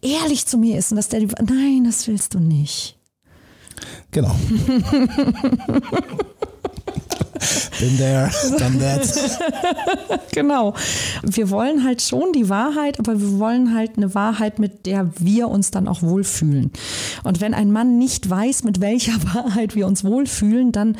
ehrlich 0.00 0.46
zu 0.46 0.58
mir 0.58 0.78
ist 0.78 0.90
und 0.90 0.96
dass 0.96 1.08
der 1.08 1.20
die, 1.20 1.26
nein, 1.26 1.84
das 1.84 2.06
willst 2.06 2.34
du 2.34 2.38
nicht. 2.38 2.95
Genau. 4.10 4.34
Been 7.78 7.98
there, 7.98 8.30
done 8.58 8.78
that. 8.78 10.28
genau. 10.32 10.74
Wir 11.22 11.50
wollen 11.50 11.84
halt 11.84 12.00
schon 12.02 12.32
die 12.32 12.48
Wahrheit, 12.48 12.98
aber 12.98 13.20
wir 13.20 13.38
wollen 13.38 13.74
halt 13.74 13.96
eine 13.96 14.14
Wahrheit, 14.14 14.58
mit 14.58 14.86
der 14.86 15.10
wir 15.18 15.48
uns 15.48 15.70
dann 15.70 15.88
auch 15.88 16.02
wohlfühlen. 16.02 16.70
Und 17.24 17.40
wenn 17.40 17.54
ein 17.54 17.72
Mann 17.72 17.98
nicht 17.98 18.28
weiß, 18.28 18.64
mit 18.64 18.80
welcher 18.80 19.12
Wahrheit 19.34 19.74
wir 19.74 19.86
uns 19.86 20.04
wohlfühlen, 20.04 20.72
dann 20.72 20.96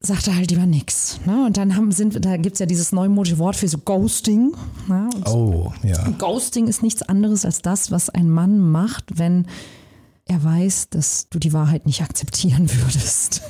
sagt 0.00 0.28
er 0.28 0.36
halt 0.36 0.50
lieber 0.50 0.66
nichts. 0.66 1.18
Ne? 1.26 1.46
Und 1.46 1.56
dann 1.56 1.74
haben, 1.74 1.90
sind, 1.90 2.24
da 2.24 2.36
gibt 2.36 2.54
es 2.54 2.60
ja 2.60 2.66
dieses 2.66 2.92
neumodische 2.92 3.38
Wort 3.38 3.56
für 3.56 3.66
so 3.66 3.78
Ghosting. 3.78 4.52
Ne? 4.86 5.10
oh, 5.26 5.72
ja. 5.82 6.08
Ghosting 6.18 6.68
ist 6.68 6.82
nichts 6.82 7.02
anderes 7.02 7.44
als 7.44 7.62
das, 7.62 7.90
was 7.90 8.08
ein 8.10 8.30
Mann 8.30 8.58
macht, 8.60 9.18
wenn 9.18 9.46
er 10.26 10.42
weiß, 10.42 10.90
dass 10.90 11.28
du 11.30 11.38
die 11.38 11.52
Wahrheit 11.52 11.86
nicht 11.86 12.02
akzeptieren 12.02 12.68
würdest. 12.82 13.42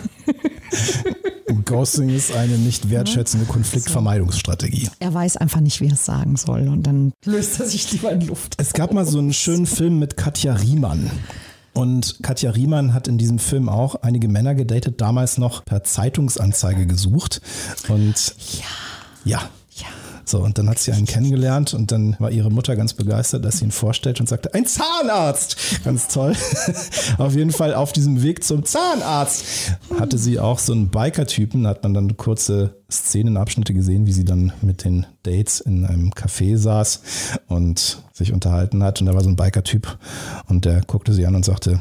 Ghosting 1.67 2.11
ist 2.11 2.33
eine 2.33 2.59
nicht 2.59 2.91
wertschätzende 2.91 3.45
Konfliktvermeidungsstrategie. 3.45 4.89
Er 5.01 5.13
weiß 5.13 5.37
einfach 5.37 5.61
nicht, 5.61 5.81
wie 5.81 5.89
er 5.89 5.95
es 5.95 6.05
sagen 6.05 6.37
soll 6.37 6.69
und 6.69 6.85
dann 6.85 7.13
löst 7.25 7.59
er 7.59 7.67
sich 7.67 7.91
lieber 7.93 8.13
in 8.13 8.21
Luft. 8.21 8.55
Es 8.59 8.73
gab 8.73 8.93
mal 8.93 9.05
so 9.05 9.19
einen 9.19 9.33
schönen 9.33 9.67
Film 9.67 9.99
mit 9.99 10.17
Katja 10.17 10.55
Riemann. 10.55 11.11
Und 11.73 12.23
Katja 12.23 12.53
Riemann 12.53 12.95
hat 12.95 13.09
in 13.09 13.19
diesem 13.19 13.39
Film 13.39 13.69
auch 13.69 13.97
einige 13.97 14.29
Männer 14.29 14.55
gedatet, 14.55 15.01
damals 15.01 15.39
noch 15.39 15.65
per 15.65 15.83
Zeitungsanzeige 15.83 16.87
gesucht. 16.87 17.43
Und 17.89 18.35
ja, 19.25 19.41
ja 19.41 19.51
so, 20.29 20.41
und 20.41 20.59
dann 20.59 20.69
hat 20.69 20.81
sie 20.81 20.91
einen 20.91 21.07
kennengelernt 21.07 21.73
und 21.73 21.93
dann 21.93 22.17
war 22.19 22.33
ihre 22.33 22.51
Mutter 22.51 22.75
ganz 22.75 22.95
begeistert, 22.95 23.45
dass 23.45 23.59
sie 23.59 23.67
ihn 23.67 23.71
vorstellt 23.71 24.19
und 24.19 24.29
sagte, 24.29 24.53
ein 24.55 24.67
Zahnarzt! 24.67 25.85
Ganz 25.85 26.09
toll. 26.09 26.35
auf 27.19 27.37
jeden 27.37 27.53
Fall 27.53 27.75
auf 27.75 27.93
diesem 27.93 28.25
Weg 28.25 28.43
zum 28.43 28.65
Zahnarzt 28.65 29.45
hatte 30.01 30.19
sie 30.19 30.41
auch 30.41 30.59
so 30.59 30.73
einen 30.73 30.89
Biker-Typen, 30.89 31.69
hat 31.69 31.85
man 31.85 31.95
dann 31.95 32.17
kurze 32.17 32.75
Szenenabschnitte 32.91 33.73
gesehen, 33.73 34.07
wie 34.07 34.13
sie 34.13 34.25
dann 34.25 34.53
mit 34.63 34.85
den 34.85 35.07
Dates 35.23 35.61
in 35.61 35.87
einem 35.87 36.11
Café 36.11 36.57
saß 36.57 37.03
und 37.47 38.03
sich 38.13 38.33
unterhalten 38.33 38.83
hat. 38.83 39.01
Und 39.01 39.07
da 39.07 39.15
war 39.15 39.23
so 39.23 39.31
ein 39.31 39.37
Biker-Typ 39.37 39.97
und 40.49 40.65
der 40.65 40.81
guckte 40.81 41.13
sie 41.13 41.25
an 41.25 41.37
und 41.37 41.45
sagte, 41.45 41.81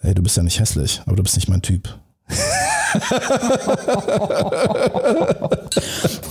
hey, 0.00 0.14
du 0.14 0.22
bist 0.22 0.36
ja 0.36 0.42
nicht 0.42 0.58
hässlich, 0.58 1.00
aber 1.06 1.14
du 1.14 1.22
bist 1.22 1.36
nicht 1.36 1.48
mein 1.48 1.62
Typ. 1.62 1.96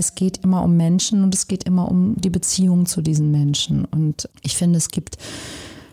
es 0.00 0.14
geht 0.14 0.38
immer 0.38 0.64
um 0.64 0.76
Menschen 0.76 1.22
und 1.22 1.34
es 1.34 1.46
geht 1.46 1.64
immer 1.64 1.88
um 1.88 2.16
die 2.16 2.30
Beziehung 2.30 2.86
zu 2.86 3.02
diesen 3.02 3.30
Menschen. 3.30 3.84
Und 3.84 4.28
ich 4.42 4.56
finde, 4.56 4.78
es 4.78 4.88
gibt 4.88 5.18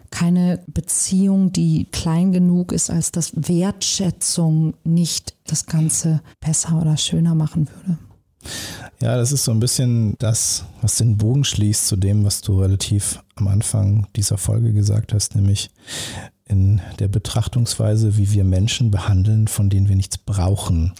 keine 0.10 0.64
Beziehung, 0.68 1.52
die 1.52 1.86
klein 1.92 2.32
genug 2.32 2.72
ist, 2.72 2.90
als 2.90 3.12
dass 3.12 3.34
Wertschätzung 3.36 4.74
nicht 4.84 5.36
das 5.46 5.66
Ganze 5.66 6.22
besser 6.40 6.80
oder 6.82 6.98
schöner 6.98 7.36
machen 7.36 7.68
würde. 7.68 8.00
Ja, 9.02 9.18
das 9.18 9.34
ist 9.34 9.44
so 9.44 9.52
ein 9.52 9.60
bisschen 9.60 10.16
das, 10.20 10.64
was 10.82 10.96
den 10.96 11.18
Bogen 11.18 11.44
schließt 11.44 11.86
zu 11.86 11.98
dem, 11.98 12.24
was 12.24 12.42
du 12.42 12.60
relativ 12.60 13.22
am 13.36 13.50
Anfang 13.50 14.08
dieser 14.16 14.38
Folge 14.38 14.72
gesagt 14.74 15.14
hast, 15.14 15.36
nämlich 15.36 15.70
in 16.48 16.82
der 17.00 17.08
Betrachtungsweise, 17.08 18.18
wie 18.18 18.32
wir 18.32 18.44
Menschen 18.44 18.92
behandeln, 18.92 19.48
von 19.48 19.70
denen 19.70 19.90
wir 19.90 19.96
nichts 19.96 20.18
brauchen. 20.18 20.94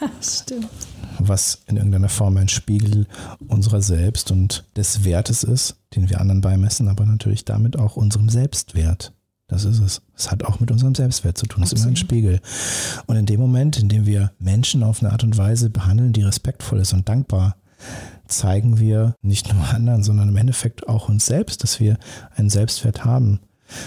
Ja, 0.00 0.08
stimmt. 0.20 0.68
Was 1.18 1.62
in 1.66 1.76
irgendeiner 1.76 2.08
Form 2.08 2.36
ein 2.36 2.48
Spiegel 2.48 3.06
unserer 3.48 3.82
selbst 3.82 4.30
und 4.30 4.64
des 4.76 5.04
Wertes 5.04 5.42
ist, 5.42 5.76
den 5.94 6.10
wir 6.10 6.20
anderen 6.20 6.40
beimessen, 6.40 6.88
aber 6.88 7.04
natürlich 7.06 7.44
damit 7.44 7.78
auch 7.78 7.96
unserem 7.96 8.28
Selbstwert. 8.28 9.12
Das 9.48 9.64
ist 9.64 9.80
es. 9.80 10.02
Es 10.14 10.30
hat 10.30 10.44
auch 10.44 10.60
mit 10.60 10.70
unserem 10.70 10.94
Selbstwert 10.94 11.38
zu 11.38 11.46
tun. 11.46 11.62
Es 11.62 11.72
ist 11.72 11.80
immer 11.80 11.92
ein 11.92 11.96
Spiegel. 11.96 12.40
Und 13.06 13.16
in 13.16 13.24
dem 13.24 13.40
Moment, 13.40 13.78
in 13.78 13.88
dem 13.88 14.04
wir 14.04 14.32
Menschen 14.38 14.82
auf 14.82 15.02
eine 15.02 15.10
Art 15.10 15.24
und 15.24 15.38
Weise 15.38 15.70
behandeln, 15.70 16.12
die 16.12 16.22
respektvoll 16.22 16.80
ist 16.80 16.92
und 16.92 17.08
dankbar, 17.08 17.56
zeigen 18.26 18.78
wir 18.78 19.14
nicht 19.22 19.52
nur 19.52 19.66
anderen, 19.70 20.02
sondern 20.02 20.28
im 20.28 20.36
Endeffekt 20.36 20.86
auch 20.86 21.08
uns 21.08 21.24
selbst, 21.24 21.62
dass 21.62 21.80
wir 21.80 21.98
einen 22.36 22.50
Selbstwert 22.50 23.06
haben. 23.06 23.40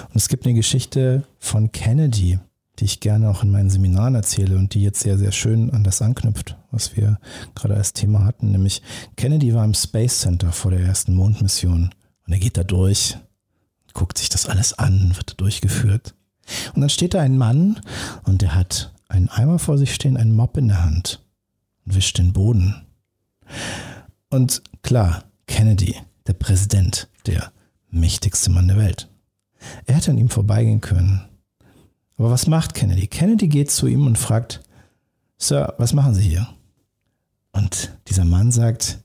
Und 0.10 0.16
es 0.16 0.30
gibt 0.30 0.46
eine 0.46 0.56
Geschichte 0.56 1.24
von 1.40 1.72
Kennedy, 1.72 2.40
die 2.80 2.86
ich 2.86 3.00
gerne 3.00 3.30
auch 3.30 3.44
in 3.44 3.52
meinen 3.52 3.70
Seminaren 3.70 4.16
erzähle 4.16 4.58
und 4.58 4.74
die 4.74 4.82
jetzt 4.82 5.02
sehr, 5.02 5.18
sehr 5.18 5.32
schön 5.32 5.72
an 5.72 5.84
das 5.84 6.02
anknüpft, 6.02 6.58
was 6.72 6.96
wir 6.96 7.20
gerade 7.56 7.76
als 7.76 7.94
Thema 7.94 8.26
hatten. 8.26 8.52
Nämlich 8.52 8.82
Kennedy 9.18 9.54
war 9.54 9.66
im 9.66 9.74
Space 9.74 10.20
Center 10.20 10.52
vor 10.52 10.72
der 10.72 10.82
ersten 10.82 11.14
Mondmission 11.16 11.90
und 12.26 12.34
er 12.34 12.40
geht 12.40 12.58
da 12.58 12.64
durch 12.64 13.18
guckt 13.94 14.18
sich 14.18 14.30
das 14.30 14.46
alles 14.46 14.74
an, 14.74 15.16
wird 15.16 15.40
durchgeführt. 15.40 16.16
Und 16.74 16.82
dann 16.82 16.90
steht 16.90 17.14
da 17.14 17.22
ein 17.22 17.38
Mann 17.38 17.80
und 18.24 18.42
der 18.42 18.56
hat 18.56 18.94
einen 19.08 19.30
Eimer 19.30 19.60
vor 19.60 19.78
sich 19.78 19.94
stehen, 19.94 20.18
einen 20.18 20.36
Mopp 20.36 20.58
in 20.58 20.70
der 20.70 20.84
Hand 20.84 21.24
und 21.86 21.96
wischt 21.96 22.18
den 22.18 22.34
Boden. 22.34 22.86
Und 24.30 24.62
klar, 24.82 25.26
Kennedy, 25.48 25.96
der 26.28 26.34
Präsident, 26.34 27.10
der 27.26 27.52
mächtigste 27.90 28.50
Mann 28.50 28.68
der 28.68 28.78
Welt. 28.78 29.10
Er 29.86 29.96
hätte 29.96 30.12
an 30.12 30.18
ihm 30.18 30.30
vorbeigehen 30.30 30.82
können. 30.82 31.22
Aber 32.18 32.32
was 32.32 32.48
macht 32.48 32.74
Kennedy? 32.74 33.08
Kennedy 33.08 33.48
geht 33.48 33.72
zu 33.72 33.88
ihm 33.88 34.06
und 34.06 34.18
fragt, 34.18 34.62
Sir, 35.38 35.74
was 35.78 35.94
machen 35.94 36.14
Sie 36.14 36.22
hier? 36.22 36.48
Und 37.52 37.98
dieser 38.08 38.26
Mann 38.26 38.52
sagt, 38.52 39.00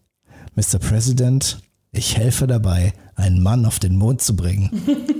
Mr. 0.54 0.78
President, 0.78 1.60
ich 1.92 2.16
helfe 2.16 2.46
dabei, 2.46 2.92
einen 3.14 3.42
Mann 3.42 3.64
auf 3.64 3.78
den 3.78 3.96
Mond 3.96 4.20
zu 4.20 4.36
bringen. 4.36 4.70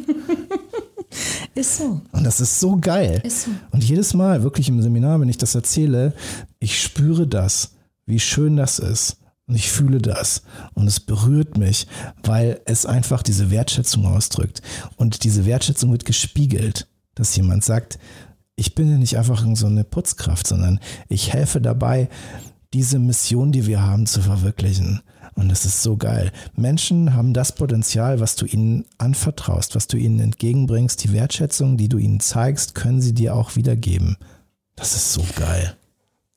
Ist 1.55 1.79
so. 1.79 2.03
Und 2.13 2.25
das 2.25 2.43
ist 2.43 2.61
so 2.61 2.77
geil. 2.77 3.23
Ist 3.25 3.45
so. 3.45 3.51
Und 3.71 3.83
jedes 3.83 4.13
Mal, 4.13 4.43
wirklich 4.43 4.69
im 4.69 4.83
Seminar, 4.83 5.19
wenn 5.21 5.31
ich 5.31 5.39
das 5.39 5.55
erzähle, 5.55 6.13
ich 6.59 6.83
spüre 6.83 7.27
das, 7.27 7.73
wie 8.05 8.21
schön 8.21 8.57
das 8.57 8.79
ist. 8.79 9.17
Und 9.49 9.55
ich 9.55 9.71
fühle 9.71 9.99
das. 9.99 10.43
Und 10.75 10.89
es 10.89 10.99
berührt 10.99 11.57
mich, 11.57 11.87
weil 12.23 12.61
es 12.65 12.85
einfach 12.85 13.23
diese 13.23 13.51
Wertschätzung 13.51 14.07
ausdrückt. 14.07 14.61
Und 14.97 15.23
diese 15.25 15.47
Wertschätzung 15.47 15.93
wird 15.93 16.05
gespiegelt, 16.05 16.89
dass 17.15 17.37
jemand 17.37 17.65
sagt, 17.65 17.99
ich 18.57 18.75
bin 18.75 18.91
ja 18.91 18.99
nicht 18.99 19.17
einfach 19.19 19.45
so 19.55 19.67
eine 19.67 19.85
Putzkraft, 19.85 20.47
sondern 20.47 20.81
ich 21.09 21.33
helfe 21.33 21.61
dabei, 21.61 22.09
diese 22.73 22.99
Mission, 22.99 23.53
die 23.53 23.67
wir 23.67 23.83
haben, 23.83 24.07
zu 24.07 24.21
verwirklichen. 24.21 25.03
Und 25.35 25.51
das 25.51 25.67
ist 25.67 25.83
so 25.83 25.97
geil. 25.97 26.33
Menschen 26.55 27.15
haben 27.15 27.35
das 27.35 27.55
Potenzial, 27.55 28.21
was 28.21 28.37
du 28.37 28.47
ihnen 28.47 28.87
anvertraust, 28.97 29.75
was 29.75 29.87
du 29.87 29.99
ihnen 29.99 30.19
entgegenbringst, 30.19 31.05
die 31.05 31.13
Wertschätzung, 31.13 31.77
die 31.77 31.89
du 31.89 31.99
ihnen 31.99 32.21
zeigst, 32.21 32.75
können 32.75 33.03
sie 33.03 33.13
dir 33.13 33.35
auch 33.37 33.55
wiedergeben. 33.55 34.17
Das 34.75 34.95
ist 34.95 35.13
so 35.13 35.25
geil. 35.37 35.77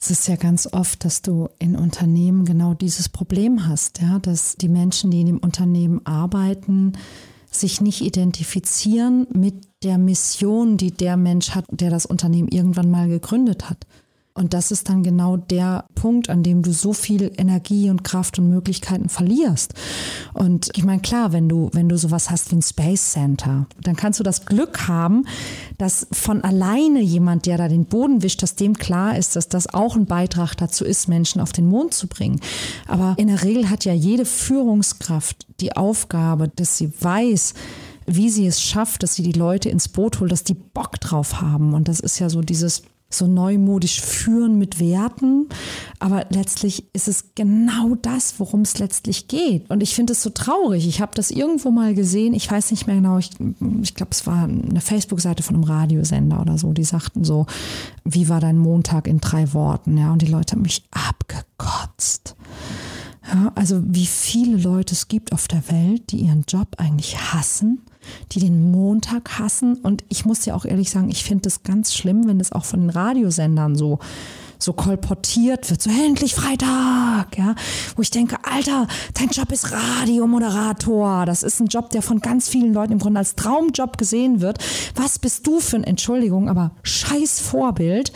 Es 0.02 0.12
ist 0.12 0.28
ja 0.30 0.38
ganz 0.38 0.66
oft, 0.72 1.04
dass 1.04 1.22
du 1.22 1.50
in 1.60 1.76
Unternehmen 1.76 2.46
genau 2.46 2.74
dieses 2.74 3.10
Problem 3.10 3.68
hast, 3.68 4.02
ja, 4.02 4.20
dass 4.20 4.56
die 4.56 4.70
Menschen, 4.70 5.12
die 5.12 5.20
in 5.20 5.28
dem 5.28 5.38
Unternehmen 5.40 6.06
arbeiten, 6.06 6.94
sich 7.52 7.82
nicht 7.82 8.02
identifizieren 8.02 9.28
mit 9.34 9.56
der 9.84 9.98
Mission, 9.98 10.78
die 10.78 10.92
der 10.92 11.18
Mensch 11.18 11.52
hat, 11.52 11.66
der 11.70 11.90
das 11.90 12.06
Unternehmen 12.06 12.48
irgendwann 12.48 12.90
mal 12.90 13.10
gegründet 13.10 13.70
hat. 13.70 13.86
Und 14.40 14.54
das 14.54 14.72
ist 14.72 14.88
dann 14.88 15.04
genau 15.04 15.36
der 15.36 15.84
Punkt, 15.96 16.30
an 16.30 16.44
dem 16.44 16.62
du 16.62 16.72
so 16.72 16.94
viel 16.94 17.30
Energie 17.38 17.90
und 17.90 18.06
Kraft 18.06 18.40
und 18.40 18.50
Möglichkeiten 18.50 19.10
verlierst. 19.10 19.74
Und 20.34 20.70
ich 20.78 20.86
meine, 20.86 21.02
klar, 21.02 21.34
wenn 21.34 21.50
du, 21.50 21.70
wenn 21.74 21.90
du 21.90 21.98
sowas 21.98 22.30
hast 22.32 22.50
wie 22.50 22.56
ein 22.56 22.62
Space 22.62 23.12
Center, 23.12 23.68
dann 23.82 23.98
kannst 23.98 24.18
du 24.18 24.24
das 24.24 24.46
Glück 24.46 24.88
haben, 24.88 25.26
dass 25.78 26.08
von 26.14 26.42
alleine 26.42 27.02
jemand, 27.02 27.48
der 27.48 27.58
da 27.58 27.68
den 27.68 27.84
Boden 27.84 28.24
wischt, 28.24 28.42
dass 28.42 28.56
dem 28.56 28.78
klar 28.78 29.18
ist, 29.18 29.36
dass 29.36 29.50
das 29.50 29.74
auch 29.74 29.98
ein 29.98 30.06
Beitrag 30.06 30.56
dazu 30.56 30.86
ist, 30.86 31.10
Menschen 31.10 31.42
auf 31.42 31.52
den 31.52 31.68
Mond 31.68 31.94
zu 31.94 32.08
bringen. 32.08 32.40
Aber 32.88 33.16
in 33.18 33.28
der 33.28 33.44
Regel 33.44 33.70
hat 33.70 33.84
ja 33.84 33.94
jede 33.94 34.24
Führungskraft 34.24 35.48
die 35.60 35.76
Aufgabe, 35.76 36.48
dass 36.48 36.78
sie 36.78 36.94
weiß, 36.98 37.56
wie 38.06 38.30
sie 38.30 38.48
es 38.48 38.62
schafft, 38.62 39.04
dass 39.04 39.16
sie 39.16 39.24
die 39.24 39.38
Leute 39.38 39.68
ins 39.68 39.90
Boot 39.90 40.22
holt, 40.22 40.32
dass 40.32 40.46
die 40.46 40.54
Bock 40.54 41.02
drauf 41.02 41.42
haben. 41.42 41.74
Und 41.74 41.90
das 41.90 42.00
ist 42.00 42.20
ja 42.20 42.30
so 42.30 42.40
dieses 42.40 42.84
so 43.10 43.26
neumodisch 43.26 44.02
führen 44.02 44.60
mit 44.60 44.80
Werten. 44.80 45.48
Aber 45.98 46.28
letztlich 46.30 46.86
ist 46.94 47.08
es 47.08 47.34
genau 47.34 47.96
das, 47.96 48.40
worum 48.40 48.62
es 48.62 48.78
letztlich 48.78 49.28
geht. 49.28 49.70
Und 49.70 49.82
ich 49.82 49.96
finde 49.96 50.14
es 50.14 50.22
so 50.22 50.30
traurig. 50.30 50.88
Ich 50.88 51.02
habe 51.02 51.12
das 51.16 51.32
irgendwo 51.32 51.72
mal 51.72 51.96
gesehen. 51.96 52.34
Ich 52.34 52.50
weiß 52.50 52.70
nicht 52.72 52.86
mehr 52.86 52.98
genau. 52.98 53.18
Ich, 53.18 53.32
ich 53.82 53.96
glaube, 53.96 54.12
es 54.12 54.28
war 54.28 54.44
eine 54.44 54.82
Facebook-Seite 54.82 55.42
von 55.42 55.56
einem 55.56 55.64
Radiosender 55.64 56.40
oder 56.40 56.58
so. 56.58 56.72
Die 56.72 56.84
sagten 56.84 57.24
so, 57.24 57.48
wie 58.04 58.30
war 58.30 58.40
dein 58.40 58.60
Montag 58.60 59.08
in 59.08 59.20
drei 59.20 59.54
Worten? 59.54 59.98
Ja, 59.98 60.14
und 60.14 60.22
die 60.22 60.28
Leute 60.28 60.54
haben 60.54 60.62
mich 60.62 60.84
abgekotzt. 60.92 62.36
Ja, 63.34 63.52
also 63.56 63.82
wie 63.86 64.06
viele 64.06 64.58
Leute 64.58 64.94
es 64.94 65.08
gibt 65.08 65.34
auf 65.34 65.48
der 65.48 65.68
Welt, 65.70 66.12
die 66.12 66.22
ihren 66.22 66.46
Job 66.48 66.76
eigentlich 66.78 67.34
hassen 67.34 67.82
die 68.32 68.40
den 68.40 68.72
Montag 68.72 69.40
hassen. 69.40 69.76
Und 69.76 70.04
ich 70.10 70.26
muss 70.26 70.46
ja 70.46 70.56
auch 70.56 70.66
ehrlich 70.66 70.90
sagen, 70.90 71.10
ich 71.10 71.24
finde 71.24 71.48
es 71.48 71.64
ganz 71.64 71.94
schlimm, 71.94 72.28
wenn 72.28 72.40
es 72.40 72.52
auch 72.52 72.66
von 72.66 72.82
den 72.82 72.90
Radiosendern 72.90 73.76
so 73.76 74.00
so 74.60 74.74
kolportiert 74.74 75.70
wird, 75.70 75.82
so 75.82 75.90
endlich 75.90 76.36
Freitag, 76.36 77.38
ja, 77.38 77.56
wo 77.96 78.02
ich 78.02 78.12
denke, 78.12 78.38
Alter, 78.44 78.88
dein 79.14 79.30
Job 79.30 79.52
ist 79.52 79.72
Radiomoderator. 79.72 81.26
Das 81.26 81.44
ist 81.44 81.60
ein 81.62 81.68
Job, 81.68 81.90
der 81.92 82.02
von 82.02 82.20
ganz 82.20 82.50
vielen 82.50 82.74
Leuten 82.74 82.94
im 82.94 83.00
Grunde 83.00 83.20
als 83.20 83.36
Traumjob 83.36 83.98
gesehen 83.98 84.42
wird. 84.42 84.58
Was 84.96 85.18
bist 85.18 85.48
du 85.48 85.60
für 85.60 85.78
ein, 85.78 85.84
Entschuldigung, 85.84 86.50
aber 86.50 86.72
scheiß 86.84 87.40
Vorbild, 87.40 88.12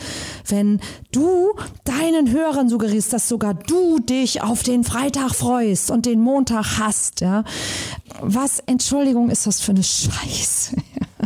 wenn 0.46 0.80
du 1.12 1.54
deinen 1.84 2.30
Hörern 2.30 2.68
suggerierst, 2.68 3.12
dass 3.12 3.28
sogar 3.28 3.54
du 3.54 3.98
dich 3.98 4.42
auf 4.42 4.62
den 4.62 4.84
Freitag 4.84 5.34
freust 5.34 5.90
und 5.90 6.06
den 6.06 6.20
Montag 6.20 6.78
hasst, 6.78 7.20
ja. 7.20 7.44
Was, 8.20 8.60
Entschuldigung, 8.60 9.30
ist 9.30 9.46
das 9.46 9.60
für 9.60 9.72
eine 9.72 9.82
Scheiße? 9.82 10.76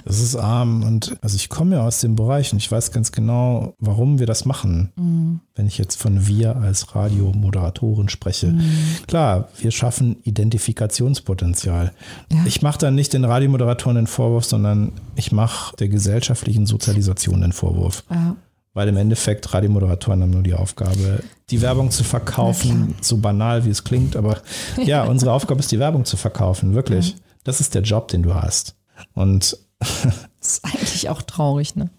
Das 0.08 0.20
ist 0.20 0.36
arm 0.36 0.84
und 0.84 1.18
also 1.20 1.36
ich 1.36 1.50
komme 1.50 1.76
ja 1.76 1.86
aus 1.86 2.00
dem 2.00 2.16
Bereich 2.16 2.54
und 2.54 2.58
ich 2.58 2.72
weiß 2.72 2.92
ganz 2.92 3.12
genau, 3.12 3.74
warum 3.78 4.18
wir 4.18 4.24
das 4.24 4.46
machen. 4.46 4.90
Mhm. 4.96 5.40
Wenn 5.54 5.66
ich 5.66 5.76
jetzt 5.76 6.00
von 6.00 6.26
wir 6.26 6.56
als 6.56 6.94
Radiomoderatoren 6.94 8.08
spreche. 8.08 8.46
Mhm. 8.46 8.70
Klar, 9.06 9.50
wir 9.58 9.70
schaffen 9.70 10.16
Identifikationspotenzial. 10.22 11.92
Ja. 12.32 12.38
Ich 12.46 12.62
mache 12.62 12.78
dann 12.78 12.94
nicht 12.94 13.12
den 13.12 13.26
Radiomoderatoren 13.26 13.96
den 13.96 14.06
Vorwurf, 14.06 14.46
sondern 14.46 14.92
ich 15.14 15.30
mache 15.30 15.76
der 15.76 15.88
gesellschaftlichen 15.88 16.64
Sozialisation 16.64 17.42
den 17.42 17.52
Vorwurf. 17.52 18.02
Ja. 18.10 18.34
Weil 18.72 18.88
im 18.88 18.96
Endeffekt 18.96 19.52
Radiomoderatoren 19.52 20.22
haben 20.22 20.30
nur 20.30 20.42
die 20.42 20.54
Aufgabe, 20.54 21.22
die 21.50 21.60
Werbung 21.60 21.90
zu 21.90 22.02
verkaufen, 22.02 22.94
so 23.02 23.18
banal 23.18 23.66
wie 23.66 23.70
es 23.70 23.84
klingt, 23.84 24.16
aber 24.16 24.38
ja, 24.82 25.04
unsere 25.04 25.32
Aufgabe 25.32 25.60
ist 25.60 25.70
die 25.70 25.78
Werbung 25.78 26.06
zu 26.06 26.16
verkaufen, 26.16 26.74
wirklich. 26.74 27.10
Ja. 27.10 27.16
Das 27.44 27.60
ist 27.60 27.74
der 27.74 27.82
Job, 27.82 28.08
den 28.08 28.22
du 28.22 28.32
hast. 28.32 28.74
Und 29.12 29.67
ist 30.40 30.64
eigentlich 30.64 31.08
auch 31.08 31.22
traurig, 31.22 31.76
ne? 31.76 31.90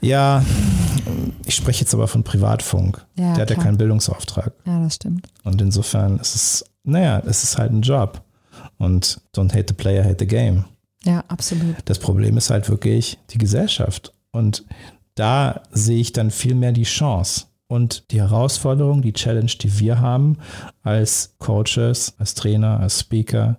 Ja, 0.00 0.44
ich 1.44 1.54
spreche 1.54 1.80
jetzt 1.80 1.94
aber 1.94 2.06
von 2.08 2.22
Privatfunk. 2.24 3.04
Ja, 3.18 3.32
Der 3.34 3.42
hat 3.42 3.46
klar. 3.48 3.58
ja 3.58 3.64
keinen 3.64 3.78
Bildungsauftrag. 3.78 4.52
Ja, 4.64 4.80
das 4.82 4.94
stimmt. 4.96 5.28
Und 5.44 5.60
insofern 5.60 6.18
ist 6.18 6.34
es, 6.34 6.64
naja, 6.84 7.20
es 7.26 7.42
ist 7.42 7.58
halt 7.58 7.72
ein 7.72 7.82
Job. 7.82 8.22
Und 8.78 9.20
don't 9.34 9.52
hate 9.52 9.66
the 9.68 9.74
player, 9.74 10.04
hate 10.04 10.16
the 10.20 10.26
game. 10.26 10.64
Ja, 11.04 11.24
absolut. 11.28 11.76
Das 11.84 11.98
Problem 11.98 12.36
ist 12.36 12.50
halt 12.50 12.68
wirklich 12.68 13.18
die 13.30 13.38
Gesellschaft. 13.38 14.12
Und 14.30 14.64
da 15.14 15.62
sehe 15.72 15.98
ich 16.00 16.12
dann 16.12 16.30
viel 16.30 16.54
mehr 16.54 16.72
die 16.72 16.84
Chance 16.84 17.46
und 17.72 18.10
die 18.10 18.20
Herausforderung, 18.20 19.00
die 19.00 19.14
Challenge, 19.14 19.50
die 19.50 19.80
wir 19.80 19.98
haben 19.98 20.36
als 20.82 21.36
Coaches, 21.38 22.12
als 22.18 22.34
Trainer, 22.34 22.78
als 22.80 23.00
Speaker, 23.00 23.56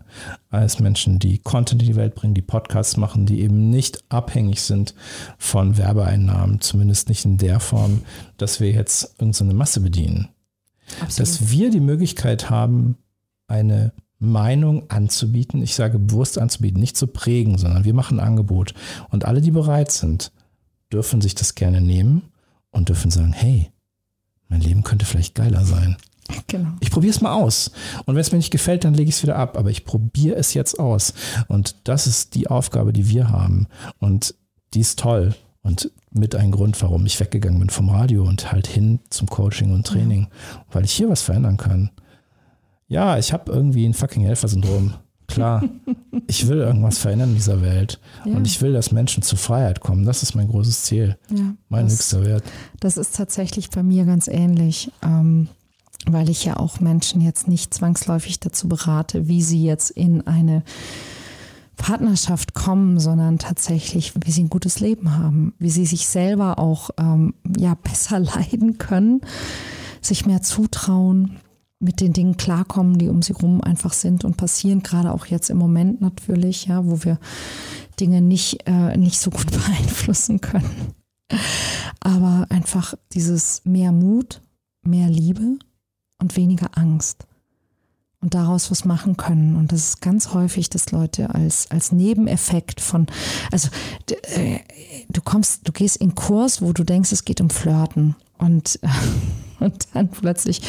als 0.51 0.79
Menschen, 0.79 1.17
die 1.17 1.39
Content 1.39 1.81
in 1.81 1.87
die 1.87 1.95
Welt 1.95 2.13
bringen, 2.13 2.35
die 2.35 2.43
Podcasts 2.43 2.95
machen, 2.95 3.25
die 3.25 3.41
eben 3.41 3.71
nicht 3.71 4.03
abhängig 4.09 4.61
sind 4.61 4.93
von 5.39 5.79
Werbeeinnahmen, 5.79 6.61
zumindest 6.61 7.09
nicht 7.09 7.25
in 7.25 7.39
der 7.39 7.59
Form, 7.59 8.03
dass 8.37 8.59
wir 8.59 8.69
jetzt 8.69 9.15
irgendeine 9.17 9.55
Masse 9.55 9.79
bedienen. 9.79 10.29
Absolut. 11.01 11.19
Dass 11.19 11.49
wir 11.49 11.71
die 11.71 11.79
Möglichkeit 11.79 12.51
haben, 12.51 12.97
eine 13.47 13.93
Meinung 14.19 14.91
anzubieten. 14.91 15.63
Ich 15.63 15.73
sage 15.73 15.97
bewusst 15.97 16.37
anzubieten, 16.37 16.79
nicht 16.79 16.97
zu 16.97 17.07
prägen, 17.07 17.57
sondern 17.57 17.83
wir 17.83 17.95
machen 17.95 18.19
ein 18.19 18.27
Angebot. 18.27 18.75
Und 19.09 19.25
alle, 19.25 19.41
die 19.41 19.49
bereit 19.49 19.91
sind, 19.91 20.31
dürfen 20.91 21.19
sich 21.19 21.33
das 21.33 21.55
gerne 21.55 21.81
nehmen 21.81 22.21
und 22.69 22.89
dürfen 22.89 23.09
sagen, 23.09 23.33
hey, 23.33 23.72
mein 24.53 24.61
Leben 24.61 24.83
könnte 24.83 25.05
vielleicht 25.05 25.33
geiler 25.33 25.65
sein. 25.65 25.97
Genau. 26.47 26.69
Ich 26.79 26.91
probiere 26.91 27.09
es 27.09 27.21
mal 27.21 27.33
aus. 27.33 27.71
Und 28.05 28.13
wenn 28.13 28.21
es 28.21 28.31
mir 28.31 28.37
nicht 28.37 28.51
gefällt, 28.51 28.83
dann 28.83 28.93
lege 28.93 29.09
ich 29.09 29.15
es 29.15 29.23
wieder 29.23 29.35
ab. 29.35 29.57
Aber 29.57 29.71
ich 29.71 29.83
probiere 29.83 30.35
es 30.35 30.53
jetzt 30.53 30.79
aus. 30.79 31.13
Und 31.47 31.75
das 31.85 32.05
ist 32.05 32.35
die 32.35 32.47
Aufgabe, 32.47 32.93
die 32.93 33.09
wir 33.09 33.29
haben. 33.29 33.67
Und 33.97 34.35
die 34.75 34.81
ist 34.81 34.99
toll. 34.99 35.33
Und 35.63 35.91
mit 36.11 36.35
ein 36.35 36.51
Grund, 36.51 36.79
warum 36.83 37.05
ich 37.07 37.19
weggegangen 37.19 37.59
bin 37.59 37.71
vom 37.71 37.89
Radio 37.89 38.23
und 38.23 38.51
halt 38.51 38.67
hin 38.67 38.99
zum 39.09 39.27
Coaching 39.27 39.73
und 39.73 39.87
Training, 39.87 40.27
ja. 40.29 40.65
weil 40.71 40.85
ich 40.85 40.91
hier 40.91 41.09
was 41.09 41.23
verändern 41.23 41.57
kann. 41.57 41.89
Ja, 42.87 43.17
ich 43.17 43.33
habe 43.33 43.51
irgendwie 43.51 43.85
ein 43.85 43.95
fucking 43.95 44.23
Helfersyndrom. 44.23 44.93
Klar, 45.33 45.63
ich 46.27 46.47
will 46.47 46.59
irgendwas 46.59 46.99
verändern 46.99 47.29
in 47.29 47.35
dieser 47.35 47.63
Welt 47.63 47.99
ja. 48.23 48.35
und 48.35 48.45
ich 48.45 48.61
will, 48.61 48.71
dass 48.71 48.91
Menschen 48.91 49.23
zur 49.23 49.39
Freiheit 49.39 49.79
kommen. 49.79 50.05
Das 50.05 50.21
ist 50.21 50.35
mein 50.35 50.47
großes 50.47 50.83
Ziel, 50.83 51.17
ja, 51.31 51.55
mein 51.69 51.85
das, 51.85 51.93
höchster 51.93 52.23
Wert. 52.23 52.43
Das 52.79 52.97
ist 52.97 53.15
tatsächlich 53.15 53.71
bei 53.71 53.81
mir 53.81 54.05
ganz 54.05 54.27
ähnlich, 54.27 54.91
ähm, 55.01 55.47
weil 56.05 56.29
ich 56.29 56.45
ja 56.45 56.57
auch 56.57 56.79
Menschen 56.79 57.19
jetzt 57.19 57.47
nicht 57.47 57.73
zwangsläufig 57.73 58.41
dazu 58.41 58.67
berate, 58.67 59.27
wie 59.27 59.41
sie 59.41 59.63
jetzt 59.63 59.89
in 59.89 60.27
eine 60.27 60.61
Partnerschaft 61.77 62.53
kommen, 62.53 62.99
sondern 62.99 63.39
tatsächlich, 63.39 64.13
wie 64.23 64.31
sie 64.31 64.43
ein 64.43 64.49
gutes 64.49 64.81
Leben 64.81 65.17
haben, 65.17 65.55
wie 65.57 65.71
sie 65.71 65.87
sich 65.87 66.07
selber 66.07 66.59
auch 66.59 66.91
ähm, 66.99 67.33
ja 67.57 67.73
besser 67.73 68.19
leiden 68.19 68.77
können, 68.77 69.21
sich 69.99 70.27
mehr 70.27 70.43
zutrauen, 70.43 71.39
mit 71.83 72.01
den 72.01 72.13
Dingen 72.13 72.37
klarkommen, 72.37 72.97
die 72.97 73.09
um 73.09 73.21
sie 73.21 73.33
rum 73.33 73.61
einfach 73.61 73.93
sind 73.93 74.23
und 74.23 74.37
passieren, 74.37 74.83
gerade 74.83 75.11
auch 75.11 75.25
jetzt 75.25 75.49
im 75.49 75.57
Moment 75.57 76.01
natürlich, 76.01 76.65
ja, 76.65 76.85
wo 76.85 77.03
wir 77.03 77.19
Dinge 77.99 78.21
nicht, 78.21 78.65
äh, 78.65 78.97
nicht 78.97 79.19
so 79.19 79.29
gut 79.29 79.51
beeinflussen 79.51 80.41
können. 80.41 80.93
Aber 81.99 82.47
einfach 82.49 82.95
dieses 83.13 83.61
mehr 83.65 83.91
Mut, 83.91 84.41
mehr 84.83 85.09
Liebe 85.09 85.57
und 86.19 86.35
weniger 86.35 86.77
Angst 86.77 87.27
und 88.23 88.33
daraus 88.33 88.71
was 88.71 88.85
machen 88.85 89.17
können. 89.17 89.57
Und 89.57 89.71
das 89.71 89.81
ist 89.81 90.01
ganz 90.01 90.33
häufig, 90.33 90.69
dass 90.69 90.91
Leute 90.91 91.35
als, 91.35 91.69
als 91.69 91.91
Nebeneffekt 91.91 92.79
von, 92.79 93.07
also 93.51 93.67
äh, 94.09 94.59
du 95.09 95.21
kommst, 95.21 95.67
du 95.67 95.73
gehst 95.73 95.97
in 95.97 96.15
Kurs, 96.15 96.61
wo 96.61 96.71
du 96.71 96.83
denkst, 96.83 97.11
es 97.11 97.25
geht 97.25 97.41
um 97.41 97.49
Flirten. 97.49 98.15
Und, 98.37 98.79
und 99.63 99.87
dann 99.93 100.09
plötzlich 100.09 100.61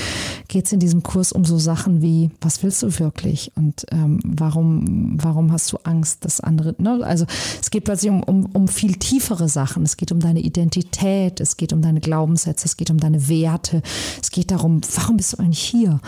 geht 0.48 0.66
es 0.66 0.72
in 0.72 0.80
diesem 0.80 1.02
Kurs 1.02 1.32
um 1.32 1.44
so 1.44 1.58
Sachen 1.58 2.02
wie, 2.02 2.30
was 2.40 2.62
willst 2.62 2.82
du 2.82 2.98
wirklich? 2.98 3.52
Und 3.56 3.86
ähm, 3.90 4.20
warum, 4.24 5.18
warum 5.22 5.52
hast 5.52 5.72
du 5.72 5.78
Angst, 5.84 6.24
dass 6.24 6.40
andere, 6.40 6.74
ne? 6.78 7.00
also 7.04 7.26
es 7.60 7.70
geht 7.70 7.84
plötzlich 7.84 8.10
um, 8.10 8.22
um, 8.22 8.46
um 8.46 8.68
viel 8.68 8.96
tiefere 8.96 9.48
Sachen. 9.48 9.82
Es 9.82 9.96
geht 9.96 10.12
um 10.12 10.20
deine 10.20 10.40
Identität, 10.40 11.40
es 11.40 11.56
geht 11.56 11.72
um 11.72 11.82
deine 11.82 12.00
Glaubenssätze, 12.00 12.66
es 12.66 12.76
geht 12.76 12.90
um 12.90 12.98
deine 12.98 13.28
Werte, 13.28 13.82
es 14.22 14.30
geht 14.30 14.50
darum, 14.50 14.80
warum 14.94 15.16
bist 15.16 15.32
du 15.32 15.38
eigentlich 15.38 15.62
hier? 15.62 16.00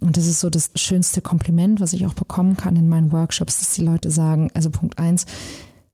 Und 0.00 0.16
das 0.16 0.26
ist 0.26 0.40
so 0.40 0.50
das 0.50 0.70
schönste 0.76 1.20
Kompliment, 1.20 1.80
was 1.80 1.92
ich 1.92 2.06
auch 2.06 2.14
bekommen 2.14 2.56
kann 2.56 2.76
in 2.76 2.88
meinen 2.88 3.12
Workshops, 3.12 3.58
dass 3.58 3.74
die 3.74 3.84
Leute 3.84 4.10
sagen, 4.10 4.50
also 4.54 4.70
Punkt 4.70 4.98
eins, 4.98 5.26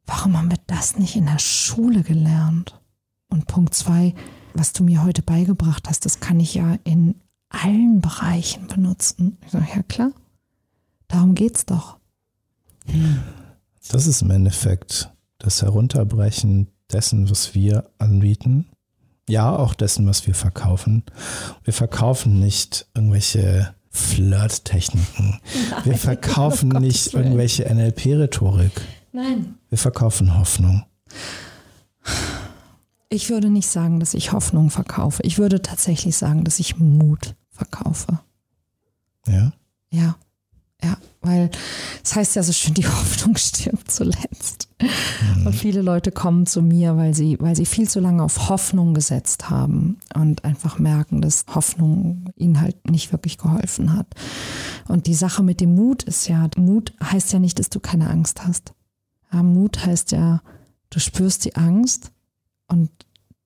warum 0.06 0.36
haben 0.36 0.50
wir 0.50 0.60
das 0.66 0.98
nicht 0.98 1.16
in 1.16 1.26
der 1.26 1.38
Schule 1.38 2.02
gelernt? 2.02 2.80
Und 3.28 3.46
Punkt 3.48 3.74
zwei, 3.74 4.14
was 4.56 4.72
du 4.72 4.82
mir 4.82 5.04
heute 5.04 5.22
beigebracht 5.22 5.88
hast, 5.88 6.04
das 6.04 6.20
kann 6.20 6.40
ich 6.40 6.54
ja 6.54 6.78
in 6.84 7.14
allen 7.48 8.00
Bereichen 8.00 8.66
benutzen. 8.66 9.38
Ich 9.44 9.52
sage, 9.52 9.66
ja 9.74 9.82
klar, 9.82 10.10
darum 11.08 11.34
geht's 11.34 11.66
doch. 11.66 11.98
Das 13.88 14.06
ist 14.06 14.22
im 14.22 14.30
Endeffekt 14.30 15.10
das 15.38 15.62
Herunterbrechen 15.62 16.68
dessen, 16.92 17.30
was 17.30 17.54
wir 17.54 17.90
anbieten. 17.98 18.66
Ja, 19.28 19.54
auch 19.54 19.74
dessen, 19.74 20.06
was 20.06 20.26
wir 20.26 20.34
verkaufen. 20.34 21.02
Wir 21.64 21.72
verkaufen 21.72 22.38
nicht 22.38 22.86
irgendwelche 22.94 23.74
Flirt-Techniken. 23.90 25.40
Wir 25.84 25.96
verkaufen 25.96 26.72
oh 26.76 26.78
nicht 26.78 27.12
irgendwelche 27.12 27.64
NLP-Rhetorik. 27.64 28.80
Nein. 29.12 29.56
Wir 29.68 29.78
verkaufen 29.78 30.38
Hoffnung. 30.38 30.84
Ich 33.08 33.30
würde 33.30 33.50
nicht 33.50 33.68
sagen, 33.68 34.00
dass 34.00 34.14
ich 34.14 34.32
Hoffnung 34.32 34.70
verkaufe. 34.70 35.22
Ich 35.22 35.38
würde 35.38 35.62
tatsächlich 35.62 36.16
sagen, 36.16 36.44
dass 36.44 36.58
ich 36.58 36.78
Mut 36.78 37.36
verkaufe. 37.50 38.20
Ja? 39.26 39.52
Ja. 39.90 40.16
Ja, 40.84 40.98
weil 41.22 41.50
es 41.96 42.10
das 42.10 42.16
heißt 42.16 42.36
ja 42.36 42.42
so 42.42 42.52
schön, 42.52 42.74
die 42.74 42.86
Hoffnung 42.86 43.36
stirbt 43.36 43.90
zuletzt. 43.90 44.68
Mhm. 44.80 45.46
Und 45.46 45.52
viele 45.54 45.80
Leute 45.80 46.12
kommen 46.12 46.46
zu 46.46 46.60
mir, 46.60 46.96
weil 46.96 47.14
sie, 47.14 47.38
weil 47.40 47.56
sie 47.56 47.64
viel 47.64 47.88
zu 47.88 47.98
lange 47.98 48.22
auf 48.22 48.48
Hoffnung 48.50 48.92
gesetzt 48.92 49.48
haben 49.48 49.98
und 50.14 50.44
einfach 50.44 50.78
merken, 50.78 51.22
dass 51.22 51.46
Hoffnung 51.54 52.30
ihnen 52.36 52.60
halt 52.60 52.90
nicht 52.90 53.10
wirklich 53.10 53.38
geholfen 53.38 53.94
hat. 53.94 54.06
Und 54.86 55.06
die 55.06 55.14
Sache 55.14 55.42
mit 55.42 55.60
dem 55.60 55.74
Mut 55.74 56.02
ist 56.02 56.28
ja, 56.28 56.46
Mut 56.56 56.92
heißt 57.02 57.32
ja 57.32 57.38
nicht, 57.38 57.58
dass 57.58 57.70
du 57.70 57.80
keine 57.80 58.10
Angst 58.10 58.46
hast. 58.46 58.74
Ja, 59.32 59.42
Mut 59.42 59.84
heißt 59.84 60.12
ja, 60.12 60.42
du 60.90 61.00
spürst 61.00 61.46
die 61.46 61.56
Angst 61.56 62.12
und 62.68 62.90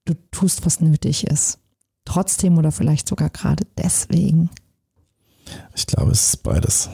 du 0.05 0.15
tust, 0.31 0.65
was 0.67 0.81
nötig 0.81 1.27
ist. 1.27 1.59
Trotzdem 2.05 2.59
oder 2.59 2.73
vielleicht 2.73 3.09
sogar 3.09 3.31
gerade 3.31 3.67
deswegen. 3.77 4.51
Ich 5.75 5.87
glaube, 5.87 6.13
es 6.13 6.31
ist 6.31 6.43
beides. 6.43 6.91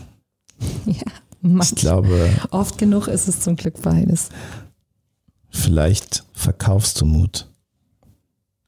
ja, 0.86 1.12
manch, 1.40 1.72
ich 1.72 1.76
glaube. 1.76 2.30
Oft 2.50 2.78
genug 2.78 3.08
ist 3.08 3.28
es 3.28 3.40
zum 3.40 3.56
Glück 3.56 3.80
beides. 3.82 4.28
Vielleicht 5.50 6.24
verkaufst 6.32 7.00
du 7.00 7.06
Mut. 7.06 7.50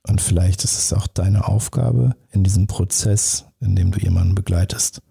Und 0.07 0.23
vielleicht 0.23 0.64
ist 0.64 0.79
es 0.79 0.92
auch 0.92 1.07
deine 1.07 1.47
Aufgabe 1.47 2.16
in 2.31 2.42
diesem 2.42 2.66
Prozess, 2.66 3.44
in 3.61 3.77
dem 3.77 3.90
du 3.90 4.01
jemanden 4.01 4.35
begleitest, 4.35 5.03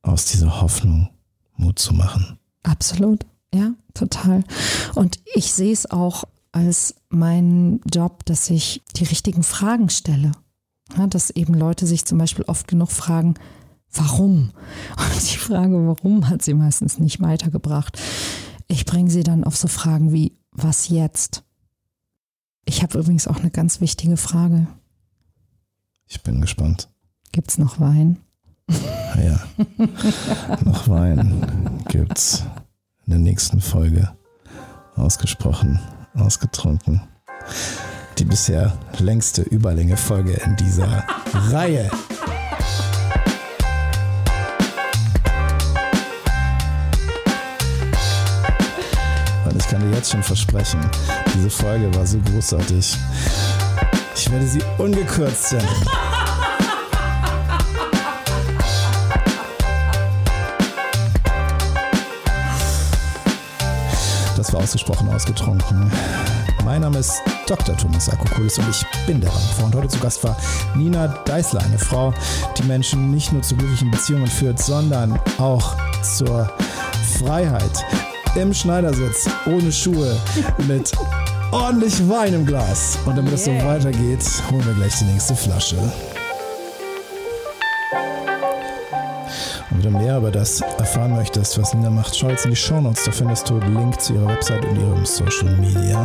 aus 0.00 0.24
dieser 0.26 0.62
Hoffnung 0.62 1.10
Mut 1.56 1.78
zu 1.78 1.92
machen. 1.92 2.38
Absolut, 2.62 3.26
ja, 3.52 3.72
total. 3.92 4.44
Und 4.94 5.18
ich 5.34 5.52
sehe 5.52 5.72
es 5.72 5.90
auch 5.90 6.24
als 6.54 6.94
mein 7.08 7.80
Job, 7.92 8.24
dass 8.26 8.48
ich 8.48 8.84
die 8.94 9.04
richtigen 9.04 9.42
Fragen 9.42 9.90
stelle. 9.90 10.30
Ja, 10.96 11.08
dass 11.08 11.30
eben 11.30 11.54
Leute 11.54 11.84
sich 11.86 12.04
zum 12.04 12.18
Beispiel 12.18 12.44
oft 12.44 12.68
genug 12.68 12.92
fragen, 12.92 13.34
warum? 13.92 14.52
Und 14.96 15.32
die 15.32 15.38
Frage, 15.38 15.84
warum, 15.86 16.28
hat 16.28 16.42
sie 16.42 16.54
meistens 16.54 17.00
nicht 17.00 17.20
weitergebracht. 17.20 18.00
Ich 18.68 18.84
bringe 18.86 19.10
sie 19.10 19.24
dann 19.24 19.42
auf 19.42 19.56
so 19.56 19.66
Fragen 19.66 20.12
wie, 20.12 20.38
was 20.52 20.88
jetzt? 20.88 21.42
Ich 22.66 22.84
habe 22.84 22.98
übrigens 22.98 23.26
auch 23.26 23.40
eine 23.40 23.50
ganz 23.50 23.80
wichtige 23.80 24.16
Frage. 24.16 24.68
Ich 26.06 26.22
bin 26.22 26.40
gespannt. 26.40 26.88
Gibt 27.32 27.50
es 27.50 27.58
noch 27.58 27.80
Wein? 27.80 28.20
Ah 28.68 29.20
ja, 29.20 29.40
noch 30.64 30.88
Wein 30.88 31.82
gibt's 31.88 32.44
in 33.06 33.10
der 33.10 33.18
nächsten 33.18 33.60
Folge. 33.60 34.16
Ausgesprochen 34.94 35.80
ausgetrunken. 36.14 37.02
Die 38.18 38.24
bisher 38.24 38.78
längste 38.98 39.42
Überlänge-Folge 39.42 40.32
in 40.32 40.56
dieser 40.56 41.04
Reihe. 41.50 41.90
Und 49.44 49.56
ich 49.56 49.66
kann 49.68 49.80
dir 49.80 49.96
jetzt 49.96 50.12
schon 50.12 50.22
versprechen, 50.22 50.80
diese 51.34 51.50
Folge 51.50 51.94
war 51.94 52.06
so 52.06 52.18
großartig. 52.18 52.96
Ich 54.16 54.30
werde 54.30 54.46
sie 54.46 54.62
ungekürzt 54.78 55.50
senden. 55.50 55.68
War 64.54 64.62
ausgesprochen 64.62 65.08
ausgetrunken. 65.08 65.90
Mein 66.64 66.82
Name 66.82 66.98
ist 66.98 67.20
Dr. 67.48 67.76
Thomas 67.76 68.08
Akokulis 68.08 68.56
und 68.56 68.70
ich 68.70 68.86
bin 69.04 69.20
der 69.20 69.30
Rampfer. 69.30 69.64
Und 69.64 69.74
heute 69.74 69.88
zu 69.88 69.98
Gast 69.98 70.22
war 70.22 70.36
Nina 70.76 71.08
Deißler, 71.08 71.60
eine 71.60 71.76
Frau, 71.76 72.14
die 72.56 72.62
Menschen 72.62 73.10
nicht 73.10 73.32
nur 73.32 73.42
zu 73.42 73.56
glücklichen 73.56 73.90
Beziehungen 73.90 74.28
führt, 74.28 74.60
sondern 74.60 75.18
auch 75.38 75.74
zur 76.02 76.48
Freiheit. 77.18 77.84
Im 78.36 78.54
Schneidersitz, 78.54 79.28
ohne 79.46 79.72
Schuhe, 79.72 80.16
mit 80.68 80.92
ordentlich 81.50 82.08
Wein 82.08 82.34
im 82.34 82.46
Glas. 82.46 82.96
Und 83.06 83.18
damit 83.18 83.32
es 83.32 83.46
so 83.46 83.50
weitergeht, 83.50 84.24
holen 84.52 84.64
wir 84.64 84.74
gleich 84.74 84.96
die 85.00 85.06
nächste 85.06 85.34
Flasche. 85.34 85.76
Du 89.84 89.90
mehr 89.90 90.16
über 90.16 90.30
das 90.30 90.62
erfahren 90.62 91.14
möchtest, 91.14 91.60
was 91.60 91.74
Nina 91.74 91.90
macht, 91.90 92.16
schau 92.16 92.30
jetzt 92.30 92.46
in 92.46 92.52
die 92.52 92.56
Shownotes. 92.56 93.04
Da 93.04 93.12
findest 93.12 93.50
du 93.50 93.60
den 93.60 93.74
Link 93.74 94.00
zu 94.00 94.14
ihrer 94.14 94.28
Website 94.28 94.64
und 94.64 94.76
ihrem 94.80 95.04
Social 95.04 95.54
Media. 95.58 96.00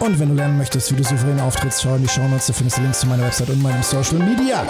Und 0.00 0.18
wenn 0.18 0.30
du 0.30 0.34
lernen 0.34 0.58
möchtest, 0.58 0.90
wie 0.90 0.96
du 0.96 1.04
souverän 1.04 1.38
auftrittst, 1.38 1.80
schau 1.80 1.94
in 1.94 2.02
die 2.02 2.08
Shownotes, 2.08 2.48
da 2.48 2.52
findest 2.54 2.78
du 2.78 2.82
Links 2.82 2.98
zu 2.98 3.06
meiner 3.06 3.22
Website 3.22 3.50
und 3.50 3.62
meinem 3.62 3.84
Social 3.84 4.18
Media. 4.18 4.66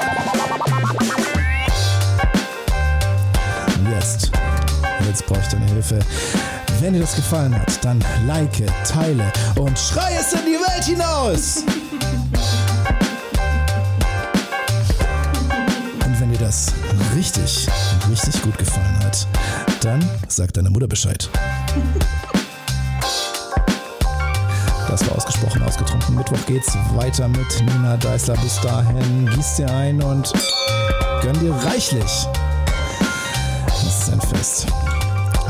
Jetzt, 3.95 4.31
jetzt 5.07 5.27
brauche 5.27 5.41
ich 5.41 5.49
deine 5.49 5.65
Hilfe. 5.69 6.01
Wenn 6.81 6.93
dir 6.93 7.01
das 7.01 7.17
gefallen 7.17 7.59
hat, 7.59 7.83
dann 7.83 8.05
like, 8.27 8.63
teile 8.87 9.33
und 9.59 9.79
schrei 9.79 10.19
es 10.21 10.35
in 10.35 10.41
die 10.45 10.61
Welt 10.61 10.85
hinaus. 10.85 11.65
Das 16.43 16.73
richtig, 17.15 17.69
richtig 18.11 18.43
gut 18.43 18.59
gefallen 18.59 18.99
hat, 19.05 19.29
dann 19.81 20.05
sag 20.27 20.53
deiner 20.53 20.71
Mutter 20.71 20.89
Bescheid. 20.89 21.31
Das 24.89 25.09
war 25.09 25.17
ausgesprochen 25.17 25.63
ausgetrunken. 25.63 26.17
Mittwoch 26.17 26.45
geht's 26.47 26.77
weiter 26.97 27.29
mit 27.29 27.47
Nina 27.61 27.97
Deißler. 27.97 28.35
Bis 28.39 28.61
dahin 28.61 29.31
gieß 29.31 29.55
dir 29.57 29.71
ein 29.71 30.03
und 30.03 30.33
gönn 31.23 31.39
dir 31.39 31.55
reichlich. 31.65 32.27
Das 33.67 33.85
ist 33.85 34.11
ein 34.13 34.21
Fest. 34.21 34.67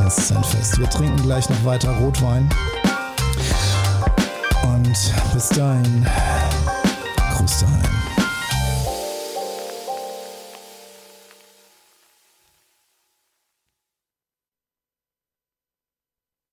Es 0.06 0.18
ist 0.18 0.32
ein 0.32 0.44
Fest. 0.44 0.78
Wir 0.78 0.90
trinken 0.90 1.22
gleich 1.22 1.48
noch 1.48 1.64
weiter 1.64 1.90
Rotwein. 2.00 2.50
Und 4.62 4.96
bis 5.32 5.48
dahin. 5.48 6.06